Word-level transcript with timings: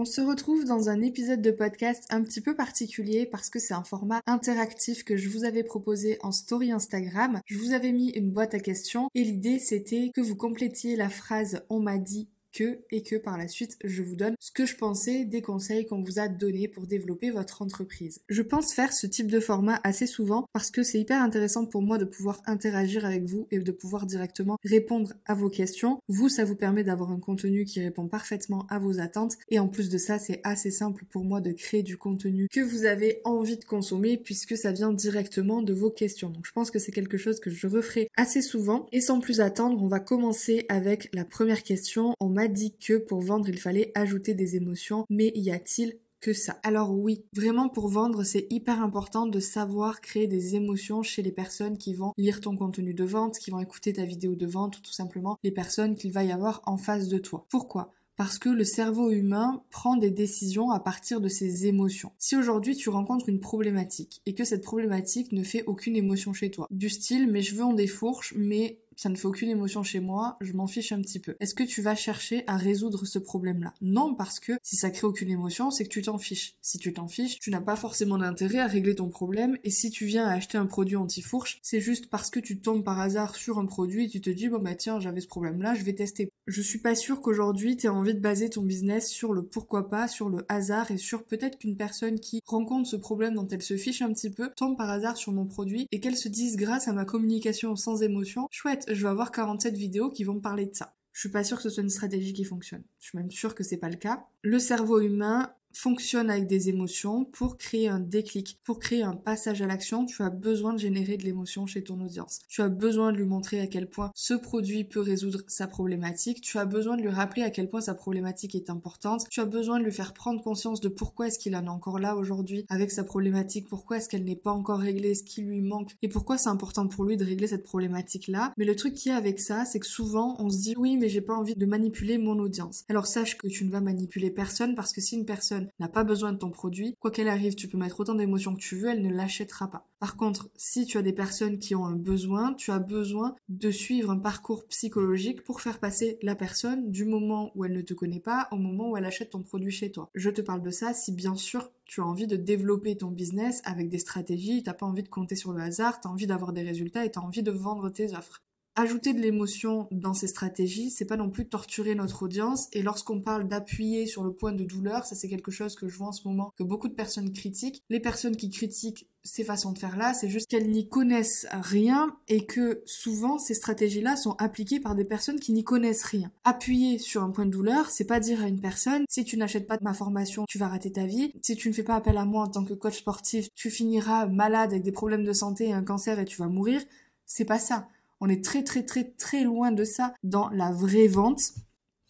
On 0.00 0.04
se 0.04 0.20
retrouve 0.20 0.64
dans 0.64 0.90
un 0.90 1.00
épisode 1.00 1.42
de 1.42 1.50
podcast 1.50 2.04
un 2.10 2.22
petit 2.22 2.40
peu 2.40 2.54
particulier 2.54 3.26
parce 3.26 3.50
que 3.50 3.58
c'est 3.58 3.74
un 3.74 3.82
format 3.82 4.20
interactif 4.26 5.02
que 5.02 5.16
je 5.16 5.28
vous 5.28 5.42
avais 5.42 5.64
proposé 5.64 6.18
en 6.22 6.30
story 6.30 6.70
Instagram. 6.70 7.40
Je 7.46 7.58
vous 7.58 7.72
avais 7.72 7.90
mis 7.90 8.10
une 8.10 8.30
boîte 8.30 8.54
à 8.54 8.60
questions 8.60 9.10
et 9.16 9.24
l'idée 9.24 9.58
c'était 9.58 10.12
que 10.14 10.20
vous 10.20 10.36
complétiez 10.36 10.94
la 10.94 11.08
phrase 11.08 11.62
on 11.68 11.80
m'a 11.80 11.98
dit 11.98 12.28
que 12.52 12.78
et 12.90 13.02
que 13.02 13.16
par 13.16 13.38
la 13.38 13.48
suite 13.48 13.76
je 13.84 14.02
vous 14.02 14.16
donne 14.16 14.34
ce 14.40 14.50
que 14.52 14.66
je 14.66 14.76
pensais 14.76 15.24
des 15.24 15.42
conseils 15.42 15.86
qu'on 15.86 16.02
vous 16.02 16.18
a 16.18 16.28
donnés 16.28 16.68
pour 16.68 16.86
développer 16.86 17.30
votre 17.30 17.62
entreprise. 17.62 18.20
Je 18.28 18.42
pense 18.42 18.72
faire 18.72 18.92
ce 18.92 19.06
type 19.06 19.30
de 19.30 19.40
format 19.40 19.80
assez 19.84 20.06
souvent 20.06 20.46
parce 20.52 20.70
que 20.70 20.82
c'est 20.82 21.00
hyper 21.00 21.22
intéressant 21.22 21.66
pour 21.66 21.82
moi 21.82 21.98
de 21.98 22.04
pouvoir 22.04 22.42
interagir 22.46 23.04
avec 23.04 23.24
vous 23.24 23.46
et 23.50 23.58
de 23.58 23.72
pouvoir 23.72 24.06
directement 24.06 24.56
répondre 24.64 25.12
à 25.26 25.34
vos 25.34 25.50
questions. 25.50 26.00
Vous, 26.08 26.28
ça 26.28 26.44
vous 26.44 26.56
permet 26.56 26.84
d'avoir 26.84 27.10
un 27.10 27.20
contenu 27.20 27.64
qui 27.64 27.80
répond 27.80 28.08
parfaitement 28.08 28.66
à 28.68 28.78
vos 28.78 29.00
attentes 29.00 29.36
et 29.48 29.58
en 29.58 29.68
plus 29.68 29.88
de 29.88 29.98
ça, 29.98 30.18
c'est 30.18 30.40
assez 30.44 30.70
simple 30.70 31.04
pour 31.10 31.24
moi 31.24 31.40
de 31.40 31.52
créer 31.52 31.82
du 31.82 31.96
contenu 31.96 32.48
que 32.48 32.60
vous 32.60 32.84
avez 32.84 33.20
envie 33.24 33.56
de 33.56 33.64
consommer 33.64 34.16
puisque 34.16 34.56
ça 34.56 34.72
vient 34.72 34.92
directement 34.92 35.62
de 35.62 35.72
vos 35.72 35.90
questions. 35.90 36.30
Donc 36.30 36.46
je 36.46 36.52
pense 36.52 36.70
que 36.70 36.78
c'est 36.78 36.92
quelque 36.92 37.18
chose 37.18 37.40
que 37.40 37.50
je 37.50 37.66
referai 37.66 38.08
assez 38.16 38.42
souvent 38.42 38.86
et 38.92 39.00
sans 39.00 39.20
plus 39.20 39.40
attendre, 39.40 39.82
on 39.82 39.88
va 39.88 40.00
commencer 40.00 40.66
avec 40.68 41.08
la 41.14 41.24
première 41.24 41.62
question 41.62 42.14
dit 42.46 42.76
que 42.78 42.98
pour 42.98 43.20
vendre, 43.22 43.48
il 43.48 43.58
fallait 43.58 43.90
ajouter 43.96 44.34
des 44.34 44.54
émotions, 44.54 45.04
mais 45.10 45.32
y 45.34 45.50
a-t-il 45.50 45.98
que 46.20 46.32
ça? 46.32 46.58
Alors 46.62 46.92
oui, 46.92 47.24
vraiment 47.32 47.68
pour 47.68 47.88
vendre, 47.88 48.22
c'est 48.22 48.46
hyper 48.50 48.82
important 48.82 49.26
de 49.26 49.40
savoir 49.40 50.00
créer 50.00 50.26
des 50.26 50.54
émotions 50.54 51.02
chez 51.02 51.22
les 51.22 51.32
personnes 51.32 51.78
qui 51.78 51.94
vont 51.94 52.12
lire 52.16 52.40
ton 52.40 52.56
contenu 52.56 52.94
de 52.94 53.04
vente, 53.04 53.38
qui 53.38 53.50
vont 53.50 53.60
écouter 53.60 53.92
ta 53.92 54.04
vidéo 54.04 54.34
de 54.34 54.46
vente 54.46 54.78
ou 54.78 54.80
tout 54.80 54.92
simplement 54.92 55.38
les 55.42 55.50
personnes 55.50 55.96
qu'il 55.96 56.12
va 56.12 56.24
y 56.24 56.32
avoir 56.32 56.62
en 56.66 56.76
face 56.76 57.08
de 57.08 57.18
toi. 57.18 57.46
Pourquoi? 57.48 57.92
Parce 58.16 58.40
que 58.40 58.48
le 58.48 58.64
cerveau 58.64 59.10
humain 59.10 59.62
prend 59.70 59.96
des 59.96 60.10
décisions 60.10 60.72
à 60.72 60.80
partir 60.80 61.20
de 61.20 61.28
ses 61.28 61.66
émotions. 61.66 62.10
Si 62.18 62.36
aujourd'hui 62.36 62.74
tu 62.74 62.88
rencontres 62.88 63.28
une 63.28 63.38
problématique 63.38 64.22
et 64.26 64.34
que 64.34 64.42
cette 64.42 64.64
problématique 64.64 65.30
ne 65.30 65.44
fait 65.44 65.62
aucune 65.66 65.94
émotion 65.94 66.32
chez 66.32 66.50
toi, 66.50 66.66
du 66.72 66.88
style 66.88 67.30
mes 67.30 67.42
cheveux 67.42 67.62
ont 67.62 67.74
des 67.74 67.86
fourches 67.86 68.34
mais 68.36 68.80
ça 68.98 69.08
ne 69.08 69.14
fait 69.14 69.26
aucune 69.26 69.48
émotion 69.48 69.84
chez 69.84 70.00
moi, 70.00 70.36
je 70.40 70.52
m'en 70.54 70.66
fiche 70.66 70.90
un 70.90 71.00
petit 71.00 71.20
peu. 71.20 71.36
Est-ce 71.38 71.54
que 71.54 71.62
tu 71.62 71.82
vas 71.82 71.94
chercher 71.94 72.42
à 72.48 72.56
résoudre 72.56 73.06
ce 73.06 73.20
problème-là? 73.20 73.72
Non, 73.80 74.16
parce 74.16 74.40
que 74.40 74.54
si 74.64 74.74
ça 74.74 74.90
crée 74.90 75.06
aucune 75.06 75.30
émotion, 75.30 75.70
c'est 75.70 75.84
que 75.84 75.88
tu 75.88 76.02
t'en 76.02 76.18
fiches. 76.18 76.56
Si 76.62 76.78
tu 76.78 76.92
t'en 76.92 77.06
fiches, 77.06 77.38
tu 77.38 77.52
n'as 77.52 77.60
pas 77.60 77.76
forcément 77.76 78.18
d'intérêt 78.18 78.58
à 78.58 78.66
régler 78.66 78.96
ton 78.96 79.08
problème, 79.08 79.56
et 79.62 79.70
si 79.70 79.90
tu 79.90 80.04
viens 80.04 80.26
à 80.26 80.32
acheter 80.32 80.58
un 80.58 80.66
produit 80.66 80.96
anti-fourche, 80.96 81.60
c'est 81.62 81.80
juste 81.80 82.10
parce 82.10 82.28
que 82.28 82.40
tu 82.40 82.58
tombes 82.58 82.82
par 82.82 82.98
hasard 82.98 83.36
sur 83.36 83.60
un 83.60 83.66
produit 83.66 84.06
et 84.06 84.08
tu 84.08 84.20
te 84.20 84.30
dis, 84.30 84.48
bon 84.48 84.58
bah 84.58 84.74
tiens, 84.74 84.98
j'avais 84.98 85.20
ce 85.20 85.28
problème-là, 85.28 85.74
je 85.76 85.84
vais 85.84 85.94
tester. 85.94 86.28
Je 86.48 86.60
suis 86.60 86.80
pas 86.80 86.96
sûre 86.96 87.20
qu'aujourd'hui 87.20 87.76
tu 87.76 87.86
aies 87.86 87.90
envie 87.90 88.14
de 88.14 88.20
baser 88.20 88.50
ton 88.50 88.62
business 88.62 89.08
sur 89.08 89.32
le 89.32 89.44
pourquoi 89.44 89.88
pas, 89.88 90.08
sur 90.08 90.28
le 90.28 90.44
hasard 90.48 90.90
et 90.90 90.96
sur 90.96 91.24
peut-être 91.24 91.58
qu'une 91.58 91.76
personne 91.76 92.18
qui 92.18 92.40
rencontre 92.46 92.88
ce 92.88 92.96
problème 92.96 93.34
dont 93.34 93.46
elle 93.46 93.62
se 93.62 93.76
fiche 93.76 94.02
un 94.02 94.12
petit 94.12 94.30
peu 94.30 94.50
tombe 94.56 94.76
par 94.76 94.90
hasard 94.90 95.16
sur 95.16 95.30
mon 95.30 95.46
produit 95.46 95.86
et 95.92 96.00
qu'elle 96.00 96.16
se 96.16 96.28
dise 96.28 96.56
grâce 96.56 96.88
à 96.88 96.92
ma 96.92 97.04
communication 97.04 97.76
sans 97.76 98.02
émotion, 98.02 98.48
chouette, 98.50 98.86
je 98.90 99.02
vais 99.02 99.08
avoir 99.08 99.30
47 99.30 99.74
vidéos 99.74 100.10
qui 100.10 100.24
vont 100.24 100.40
parler 100.40 100.66
de 100.66 100.74
ça. 100.74 100.94
Je 101.12 101.20
suis 101.20 101.30
pas 101.30 101.44
sûre 101.44 101.56
que 101.56 101.64
ce 101.64 101.70
soit 101.70 101.82
une 101.82 101.90
stratégie 101.90 102.32
qui 102.32 102.44
fonctionne. 102.44 102.84
Je 103.00 103.08
suis 103.08 103.18
même 103.18 103.30
sûre 103.30 103.54
que 103.54 103.64
c'est 103.64 103.76
pas 103.76 103.88
le 103.88 103.96
cas. 103.96 104.26
Le 104.42 104.58
cerveau 104.58 105.00
humain 105.00 105.52
fonctionne 105.78 106.28
avec 106.28 106.48
des 106.48 106.68
émotions 106.68 107.24
pour 107.24 107.56
créer 107.56 107.86
un 107.86 108.00
déclic, 108.00 108.58
pour 108.64 108.80
créer 108.80 109.04
un 109.04 109.14
passage 109.14 109.62
à 109.62 109.66
l'action, 109.68 110.06
tu 110.06 110.24
as 110.24 110.30
besoin 110.30 110.72
de 110.72 110.78
générer 110.80 111.16
de 111.16 111.22
l'émotion 111.22 111.66
chez 111.66 111.84
ton 111.84 112.00
audience. 112.00 112.40
Tu 112.48 112.62
as 112.62 112.68
besoin 112.68 113.12
de 113.12 113.16
lui 113.16 113.24
montrer 113.24 113.60
à 113.60 113.68
quel 113.68 113.88
point 113.88 114.10
ce 114.16 114.34
produit 114.34 114.82
peut 114.82 115.00
résoudre 115.00 115.42
sa 115.46 115.68
problématique, 115.68 116.40
tu 116.40 116.58
as 116.58 116.64
besoin 116.64 116.96
de 116.96 117.02
lui 117.02 117.10
rappeler 117.10 117.42
à 117.42 117.50
quel 117.50 117.68
point 117.68 117.80
sa 117.80 117.94
problématique 117.94 118.56
est 118.56 118.70
importante, 118.70 119.28
tu 119.30 119.38
as 119.38 119.44
besoin 119.44 119.78
de 119.78 119.84
lui 119.84 119.92
faire 119.92 120.14
prendre 120.14 120.42
conscience 120.42 120.80
de 120.80 120.88
pourquoi 120.88 121.28
est-ce 121.28 121.38
qu'il 121.38 121.54
en 121.54 121.64
est 121.64 121.68
encore 121.68 122.00
là 122.00 122.16
aujourd'hui 122.16 122.64
avec 122.70 122.90
sa 122.90 123.04
problématique, 123.04 123.68
pourquoi 123.68 123.98
est-ce 123.98 124.08
qu'elle 124.08 124.24
n'est 124.24 124.34
pas 124.34 124.50
encore 124.50 124.80
réglée, 124.80 125.14
ce 125.14 125.22
qui 125.22 125.42
lui 125.42 125.60
manque 125.60 125.94
et 126.02 126.08
pourquoi 126.08 126.38
c'est 126.38 126.48
important 126.48 126.88
pour 126.88 127.04
lui 127.04 127.16
de 127.16 127.24
régler 127.24 127.46
cette 127.46 127.62
problématique 127.62 128.26
là. 128.26 128.52
Mais 128.58 128.64
le 128.64 128.74
truc 128.74 128.94
qui 128.94 129.10
est 129.10 129.12
avec 129.12 129.38
ça, 129.38 129.64
c'est 129.64 129.78
que 129.78 129.86
souvent 129.86 130.34
on 130.40 130.50
se 130.50 130.58
dit 130.58 130.74
oui 130.76 130.96
mais 130.96 131.08
j'ai 131.08 131.20
pas 131.20 131.36
envie 131.36 131.54
de 131.54 131.66
manipuler 131.66 132.18
mon 132.18 132.40
audience. 132.40 132.82
Alors 132.88 133.06
sache 133.06 133.38
que 133.38 133.46
tu 133.46 133.64
ne 133.64 133.70
vas 133.70 133.80
manipuler 133.80 134.32
personne 134.32 134.74
parce 134.74 134.92
que 134.92 135.00
si 135.00 135.14
une 135.14 135.24
personne 135.24 135.67
n'a 135.78 135.88
pas 135.88 136.04
besoin 136.04 136.32
de 136.32 136.38
ton 136.38 136.50
produit, 136.50 136.94
quoi 137.00 137.10
qu'elle 137.10 137.28
arrive, 137.28 137.54
tu 137.54 137.68
peux 137.68 137.78
mettre 137.78 138.00
autant 138.00 138.14
d'émotions 138.14 138.54
que 138.54 138.60
tu 138.60 138.76
veux, 138.76 138.88
elle 138.88 139.02
ne 139.02 139.14
l'achètera 139.14 139.70
pas. 139.70 139.86
Par 139.98 140.16
contre, 140.16 140.50
si 140.56 140.86
tu 140.86 140.98
as 140.98 141.02
des 141.02 141.12
personnes 141.12 141.58
qui 141.58 141.74
ont 141.74 141.86
un 141.86 141.96
besoin, 141.96 142.54
tu 142.54 142.70
as 142.70 142.78
besoin 142.78 143.34
de 143.48 143.70
suivre 143.70 144.10
un 144.10 144.18
parcours 144.18 144.66
psychologique 144.68 145.42
pour 145.42 145.60
faire 145.60 145.78
passer 145.78 146.18
la 146.22 146.34
personne 146.34 146.90
du 146.90 147.04
moment 147.04 147.50
où 147.54 147.64
elle 147.64 147.72
ne 147.72 147.82
te 147.82 147.94
connaît 147.94 148.20
pas 148.20 148.48
au 148.52 148.56
moment 148.56 148.90
où 148.90 148.96
elle 148.96 149.04
achète 149.04 149.30
ton 149.30 149.42
produit 149.42 149.72
chez 149.72 149.90
toi. 149.90 150.10
Je 150.14 150.30
te 150.30 150.40
parle 150.40 150.62
de 150.62 150.70
ça 150.70 150.94
si 150.94 151.12
bien 151.12 151.34
sûr 151.34 151.70
tu 151.84 152.00
as 152.00 152.06
envie 152.06 152.26
de 152.26 152.36
développer 152.36 152.96
ton 152.96 153.10
business 153.10 153.62
avec 153.64 153.88
des 153.88 153.98
stratégies, 153.98 154.62
t'as 154.62 154.74
pas 154.74 154.86
envie 154.86 155.02
de 155.02 155.08
compter 155.08 155.36
sur 155.36 155.52
le 155.52 155.62
hasard, 155.62 156.00
tu 156.00 156.08
as 156.08 156.10
envie 156.10 156.26
d'avoir 156.26 156.52
des 156.52 156.62
résultats 156.62 157.04
et 157.04 157.10
tu 157.10 157.18
as 157.18 157.22
envie 157.22 157.42
de 157.42 157.50
vendre 157.50 157.90
tes 157.90 158.14
offres 158.14 158.42
ajouter 158.78 159.12
de 159.12 159.18
l'émotion 159.18 159.88
dans 159.90 160.14
ces 160.14 160.28
stratégies, 160.28 160.90
c'est 160.90 161.04
pas 161.04 161.16
non 161.16 161.30
plus 161.30 161.48
torturer 161.48 161.96
notre 161.96 162.22
audience. 162.22 162.68
Et 162.72 162.82
lorsqu'on 162.82 163.20
parle 163.20 163.48
d'appuyer 163.48 164.06
sur 164.06 164.22
le 164.22 164.32
point 164.32 164.52
de 164.52 164.64
douleur, 164.64 165.04
ça 165.04 165.16
c'est 165.16 165.28
quelque 165.28 165.50
chose 165.50 165.74
que 165.74 165.88
je 165.88 165.98
vois 165.98 166.08
en 166.08 166.12
ce 166.12 166.26
moment, 166.28 166.52
que 166.56 166.62
beaucoup 166.62 166.86
de 166.86 166.94
personnes 166.94 167.32
critiquent. 167.32 167.82
Les 167.90 167.98
personnes 167.98 168.36
qui 168.36 168.50
critiquent 168.50 169.08
ces 169.24 169.42
façons 169.42 169.72
de 169.72 169.78
faire 169.78 169.96
là, 169.96 170.14
c'est 170.14 170.28
juste 170.28 170.48
qu'elles 170.48 170.70
n'y 170.70 170.88
connaissent 170.88 171.46
rien 171.50 172.16
et 172.28 172.46
que 172.46 172.82
souvent 172.86 173.38
ces 173.38 173.54
stratégies-là 173.54 174.16
sont 174.16 174.36
appliquées 174.38 174.78
par 174.78 174.94
des 174.94 175.04
personnes 175.04 175.40
qui 175.40 175.52
n'y 175.52 175.64
connaissent 175.64 176.04
rien. 176.04 176.30
Appuyer 176.44 176.98
sur 176.98 177.24
un 177.24 177.30
point 177.30 177.46
de 177.46 177.50
douleur, 177.50 177.90
c'est 177.90 178.04
pas 178.04 178.20
dire 178.20 178.42
à 178.42 178.48
une 178.48 178.60
personne 178.60 179.04
si 179.08 179.24
tu 179.24 179.36
n'achètes 179.36 179.66
pas 179.66 179.78
ma 179.82 179.92
formation, 179.92 180.44
tu 180.48 180.58
vas 180.58 180.68
rater 180.68 180.92
ta 180.92 181.04
vie. 181.04 181.32
Si 181.42 181.56
tu 181.56 181.68
ne 181.68 181.74
fais 181.74 181.82
pas 181.82 181.96
appel 181.96 182.16
à 182.16 182.24
moi 182.24 182.44
en 182.44 182.48
tant 182.48 182.64
que 182.64 182.74
coach 182.74 182.98
sportif, 182.98 183.48
tu 183.56 183.70
finiras 183.70 184.26
malade 184.26 184.70
avec 184.70 184.84
des 184.84 184.92
problèmes 184.92 185.24
de 185.24 185.32
santé 185.32 185.68
et 185.68 185.72
un 185.72 185.82
cancer 185.82 186.20
et 186.20 186.24
tu 186.24 186.38
vas 186.38 186.48
mourir. 186.48 186.80
C'est 187.26 187.44
pas 187.44 187.58
ça. 187.58 187.88
On 188.20 188.28
est 188.28 188.44
très 188.44 188.64
très 188.64 188.84
très 188.84 189.04
très 189.04 189.44
loin 189.44 189.72
de 189.72 189.84
ça 189.84 190.14
dans 190.22 190.48
la 190.50 190.72
vraie 190.72 191.08
vente 191.08 191.52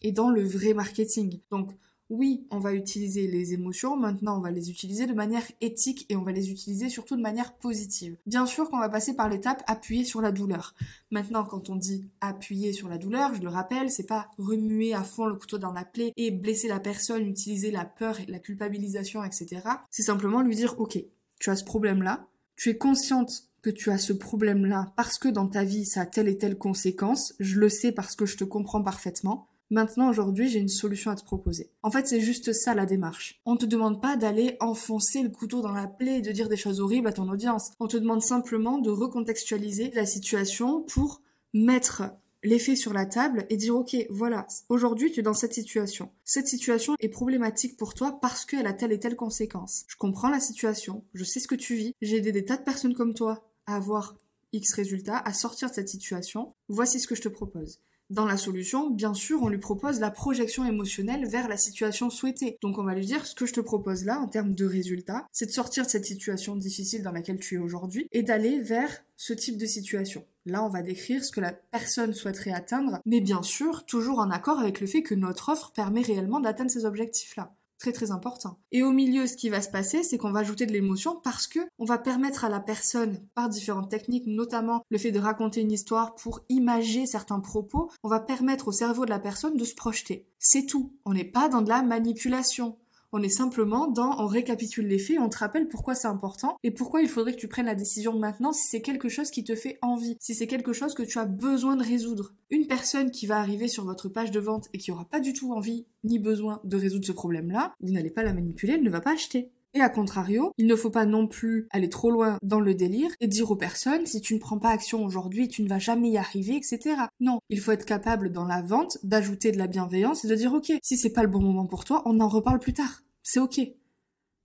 et 0.01 0.11
dans 0.11 0.29
le 0.29 0.43
vrai 0.43 0.73
marketing. 0.73 1.39
Donc 1.51 1.71
oui, 2.09 2.47
on 2.49 2.57
va 2.57 2.73
utiliser 2.73 3.27
les 3.27 3.53
émotions, 3.53 3.95
maintenant 3.95 4.37
on 4.37 4.41
va 4.41 4.49
les 4.49 4.71
utiliser 4.71 5.05
de 5.05 5.13
manière 5.13 5.43
éthique 5.61 6.07
et 6.09 6.15
on 6.15 6.23
va 6.23 6.31
les 6.31 6.49
utiliser 6.49 6.89
surtout 6.89 7.15
de 7.15 7.21
manière 7.21 7.53
positive. 7.53 8.17
Bien 8.25 8.47
sûr 8.47 8.67
qu'on 8.69 8.79
va 8.79 8.89
passer 8.89 9.15
par 9.15 9.29
l'étape 9.29 9.61
appuyer 9.67 10.03
sur 10.03 10.19
la 10.19 10.31
douleur. 10.31 10.73
Maintenant, 11.11 11.43
quand 11.43 11.69
on 11.69 11.75
dit 11.75 12.09
appuyer 12.19 12.73
sur 12.73 12.89
la 12.89 12.97
douleur, 12.97 13.35
je 13.35 13.41
le 13.41 13.49
rappelle, 13.49 13.91
c'est 13.91 14.07
pas 14.07 14.31
remuer 14.39 14.95
à 14.95 15.03
fond 15.03 15.27
le 15.27 15.35
couteau 15.35 15.59
dans 15.59 15.71
la 15.71 15.85
plaie 15.85 16.11
et 16.17 16.31
blesser 16.31 16.67
la 16.67 16.79
personne, 16.79 17.27
utiliser 17.27 17.69
la 17.69 17.85
peur 17.85 18.19
et 18.19 18.25
la 18.25 18.39
culpabilisation, 18.39 19.23
etc. 19.23 19.61
C'est 19.91 20.01
simplement 20.01 20.41
lui 20.41 20.55
dire, 20.55 20.79
ok, 20.79 20.97
tu 21.39 21.49
as 21.51 21.55
ce 21.55 21.63
problème-là, 21.63 22.27
tu 22.55 22.69
es 22.69 22.77
consciente 22.77 23.48
que 23.61 23.69
tu 23.69 23.91
as 23.91 23.97
ce 23.97 24.13
problème-là 24.13 24.93
parce 24.95 25.17
que 25.17 25.29
dans 25.29 25.47
ta 25.47 25.63
vie 25.63 25.85
ça 25.85 26.01
a 26.01 26.05
telle 26.05 26.27
et 26.27 26.37
telle 26.37 26.57
conséquence, 26.57 27.33
je 27.39 27.59
le 27.59 27.69
sais 27.69 27.91
parce 27.91 28.15
que 28.15 28.25
je 28.25 28.37
te 28.37 28.43
comprends 28.43 28.83
parfaitement. 28.83 29.47
Maintenant, 29.71 30.09
aujourd'hui, 30.09 30.49
j'ai 30.49 30.57
une 30.57 30.67
solution 30.67 31.11
à 31.11 31.15
te 31.15 31.23
proposer. 31.23 31.69
En 31.83 31.91
fait, 31.91 32.07
c'est 32.07 32.21
juste 32.21 32.53
ça 32.53 32.73
la 32.73 32.87
démarche. 32.87 33.39
On 33.45 33.55
te 33.55 33.67
demande 33.67 34.01
pas 34.01 34.17
d'aller 34.17 34.57
enfoncer 34.59 35.21
le 35.21 35.29
couteau 35.29 35.61
dans 35.61 35.73
la 35.73 35.87
plaie 35.87 36.17
et 36.17 36.21
de 36.21 36.31
dire 36.31 36.49
des 36.49 36.57
choses 36.57 36.79
horribles 36.79 37.07
à 37.07 37.13
ton 37.13 37.29
audience. 37.29 37.71
On 37.79 37.87
te 37.87 37.97
demande 37.97 38.23
simplement 38.23 38.79
de 38.79 38.89
recontextualiser 38.89 39.91
la 39.93 40.07
situation 40.07 40.81
pour 40.81 41.21
mettre 41.53 42.03
l'effet 42.43 42.75
sur 42.75 42.93
la 42.93 43.05
table 43.05 43.45
et 43.49 43.57
dire 43.57 43.75
ok 43.75 43.95
voilà 44.09 44.47
aujourd'hui 44.69 45.11
tu 45.11 45.19
es 45.19 45.23
dans 45.23 45.33
cette 45.33 45.53
situation 45.53 46.09
cette 46.23 46.47
situation 46.47 46.95
est 46.99 47.09
problématique 47.09 47.75
pour 47.75 47.93
toi 47.93 48.17
parce 48.21 48.45
qu'elle 48.45 48.67
a 48.67 48.73
telle 48.73 48.93
et 48.93 48.99
telle 48.99 49.17
conséquence 49.17 49.83
je 49.87 49.97
comprends 49.97 50.29
la 50.29 50.39
situation 50.39 51.03
je 51.13 51.23
sais 51.25 51.39
ce 51.39 51.49
que 51.49 51.55
tu 51.55 51.75
vis 51.75 51.95
j'ai 52.01 52.17
aidé 52.17 52.31
des 52.31 52.45
tas 52.45 52.57
de 52.57 52.63
personnes 52.63 52.93
comme 52.93 53.13
toi 53.13 53.48
à 53.69 53.75
avoir 53.75 54.15
X 54.51 54.73
résultats, 54.73 55.17
à 55.17 55.33
sortir 55.33 55.69
de 55.69 55.75
cette 55.75 55.89
situation, 55.89 56.53
voici 56.67 56.99
ce 56.99 57.07
que 57.07 57.15
je 57.15 57.21
te 57.21 57.29
propose. 57.29 57.79
Dans 58.09 58.25
la 58.25 58.37
solution, 58.37 58.89
bien 58.89 59.13
sûr, 59.13 59.43
on 59.43 59.49
lui 59.49 59.59
propose 59.59 59.99
la 59.99 60.09
projection 60.09 60.65
émotionnelle 60.65 61.27
vers 61.27 61.47
la 61.47 61.57
situation 61.57 62.09
souhaitée. 62.09 62.57
Donc 62.59 62.79
on 62.79 62.83
va 62.83 62.95
lui 62.95 63.05
dire 63.05 63.27
ce 63.27 63.35
que 63.35 63.45
je 63.45 63.53
te 63.53 63.59
propose 63.59 64.03
là 64.03 64.19
en 64.19 64.27
termes 64.27 64.55
de 64.55 64.65
résultats, 64.65 65.27
c'est 65.31 65.45
de 65.45 65.51
sortir 65.51 65.85
de 65.85 65.91
cette 65.91 66.05
situation 66.05 66.55
difficile 66.55 67.03
dans 67.03 67.11
laquelle 67.11 67.37
tu 67.37 67.55
es 67.55 67.59
aujourd'hui 67.59 68.07
et 68.11 68.23
d'aller 68.23 68.59
vers 68.61 68.89
ce 69.15 69.33
type 69.33 69.59
de 69.59 69.67
situation. 69.67 70.25
Là, 70.47 70.63
on 70.63 70.69
va 70.69 70.81
décrire 70.81 71.23
ce 71.23 71.31
que 71.31 71.39
la 71.39 71.53
personne 71.53 72.15
souhaiterait 72.15 72.51
atteindre, 72.51 72.99
mais 73.05 73.21
bien 73.21 73.43
sûr, 73.43 73.85
toujours 73.85 74.17
en 74.17 74.31
accord 74.31 74.57
avec 74.57 74.79
le 74.79 74.87
fait 74.87 75.03
que 75.03 75.13
notre 75.13 75.49
offre 75.49 75.71
permet 75.73 76.01
réellement 76.01 76.39
d'atteindre 76.39 76.71
ces 76.71 76.85
objectifs-là 76.85 77.53
très 77.79 77.93
très 77.93 78.11
important. 78.11 78.59
Et 78.71 78.83
au 78.83 78.91
milieu, 78.91 79.25
ce 79.25 79.37
qui 79.37 79.49
va 79.49 79.61
se 79.61 79.69
passer, 79.69 80.03
c'est 80.03 80.17
qu'on 80.17 80.31
va 80.31 80.41
ajouter 80.41 80.65
de 80.65 80.73
l'émotion 80.73 81.19
parce 81.23 81.47
que 81.47 81.59
on 81.79 81.85
va 81.85 81.97
permettre 81.97 82.45
à 82.45 82.49
la 82.49 82.59
personne, 82.59 83.19
par 83.33 83.49
différentes 83.49 83.89
techniques, 83.89 84.27
notamment 84.27 84.83
le 84.89 84.97
fait 84.97 85.11
de 85.11 85.19
raconter 85.19 85.61
une 85.61 85.71
histoire 85.71 86.15
pour 86.15 86.41
imager 86.49 87.05
certains 87.05 87.39
propos, 87.39 87.89
on 88.03 88.09
va 88.09 88.19
permettre 88.19 88.67
au 88.67 88.71
cerveau 88.71 89.05
de 89.05 89.09
la 89.09 89.19
personne 89.19 89.57
de 89.57 89.65
se 89.65 89.75
projeter. 89.75 90.27
C'est 90.37 90.65
tout. 90.65 90.93
On 91.05 91.13
n'est 91.13 91.23
pas 91.23 91.49
dans 91.49 91.61
de 91.61 91.69
la 91.69 91.81
manipulation. 91.81 92.77
On 93.11 93.23
est 93.23 93.29
simplement 93.29 93.87
dans, 93.87 94.19
on 94.19 94.27
récapitule 94.27 94.87
les 94.87 94.99
faits, 94.99 95.17
on 95.19 95.29
te 95.29 95.37
rappelle 95.37 95.67
pourquoi 95.67 95.95
c'est 95.95 96.07
important 96.07 96.57
et 96.63 96.71
pourquoi 96.71 97.01
il 97.01 97.09
faudrait 97.09 97.33
que 97.33 97.39
tu 97.39 97.47
prennes 97.47 97.65
la 97.65 97.75
décision 97.75 98.17
maintenant 98.17 98.51
si 98.51 98.67
c'est 98.67 98.81
quelque 98.81 99.09
chose 99.09 99.31
qui 99.31 99.43
te 99.43 99.55
fait 99.55 99.79
envie, 99.81 100.15
si 100.19 100.35
c'est 100.35 100.47
quelque 100.47 100.73
chose 100.73 100.93
que 100.93 101.03
tu 101.03 101.17
as 101.17 101.25
besoin 101.25 101.75
de 101.75 101.83
résoudre. 101.83 102.33
Une 102.51 102.67
personne 102.67 103.11
qui 103.11 103.25
va 103.25 103.39
arriver 103.39 103.67
sur 103.67 103.85
votre 103.85 104.09
page 104.09 104.31
de 104.31 104.39
vente 104.39 104.67
et 104.73 104.77
qui 104.77 104.91
aura 104.91 105.05
pas 105.05 105.19
du 105.19 105.33
tout 105.33 105.53
envie 105.53 105.85
ni 106.03 106.19
besoin 106.19 106.61
de 106.63 106.77
résoudre 106.77 107.05
ce 107.05 107.11
problème-là, 107.11 107.73
vous 107.81 107.91
n'allez 107.91 108.11
pas 108.11 108.23
la 108.23 108.33
manipuler, 108.33 108.73
elle 108.73 108.83
ne 108.83 108.89
va 108.89 109.01
pas 109.01 109.13
acheter. 109.13 109.51
Et 109.75 109.81
à 109.81 109.89
contrario, 109.89 110.51
il 110.57 110.65
ne 110.65 110.75
faut 110.75 110.89
pas 110.89 111.05
non 111.05 111.27
plus 111.27 111.67
aller 111.69 111.89
trop 111.89 112.09
loin 112.09 112.37
dans 112.41 112.59
le 112.59 112.73
délire 112.73 113.11
et 113.19 113.27
dire 113.27 113.51
aux 113.51 113.55
personnes 113.55 114.07
si 114.07 114.19
tu 114.19 114.33
ne 114.33 114.39
prends 114.39 114.57
pas 114.57 114.69
action 114.69 115.05
aujourd'hui, 115.05 115.47
tu 115.47 115.61
ne 115.61 115.69
vas 115.69 115.77
jamais 115.77 116.09
y 116.09 116.17
arriver, 116.17 116.55
etc. 116.55 116.95
Non, 117.19 117.39
il 117.49 117.59
faut 117.59 117.71
être 117.71 117.85
capable 117.85 118.31
dans 118.31 118.45
la 118.45 118.63
vente 118.63 118.97
d'ajouter 119.03 119.51
de 119.51 119.59
la 119.59 119.67
bienveillance 119.67 120.25
et 120.25 120.27
de 120.27 120.35
dire 120.35 120.53
ok, 120.53 120.73
si 120.81 120.97
c'est 120.97 121.13
pas 121.13 121.21
le 121.21 121.29
bon 121.29 121.41
moment 121.41 121.67
pour 121.67 121.85
toi, 121.85 122.01
on 122.05 122.19
en 122.19 122.27
reparle 122.27 122.59
plus 122.59 122.73
tard. 122.73 123.03
C'est 123.21 123.39
ok. 123.39 123.61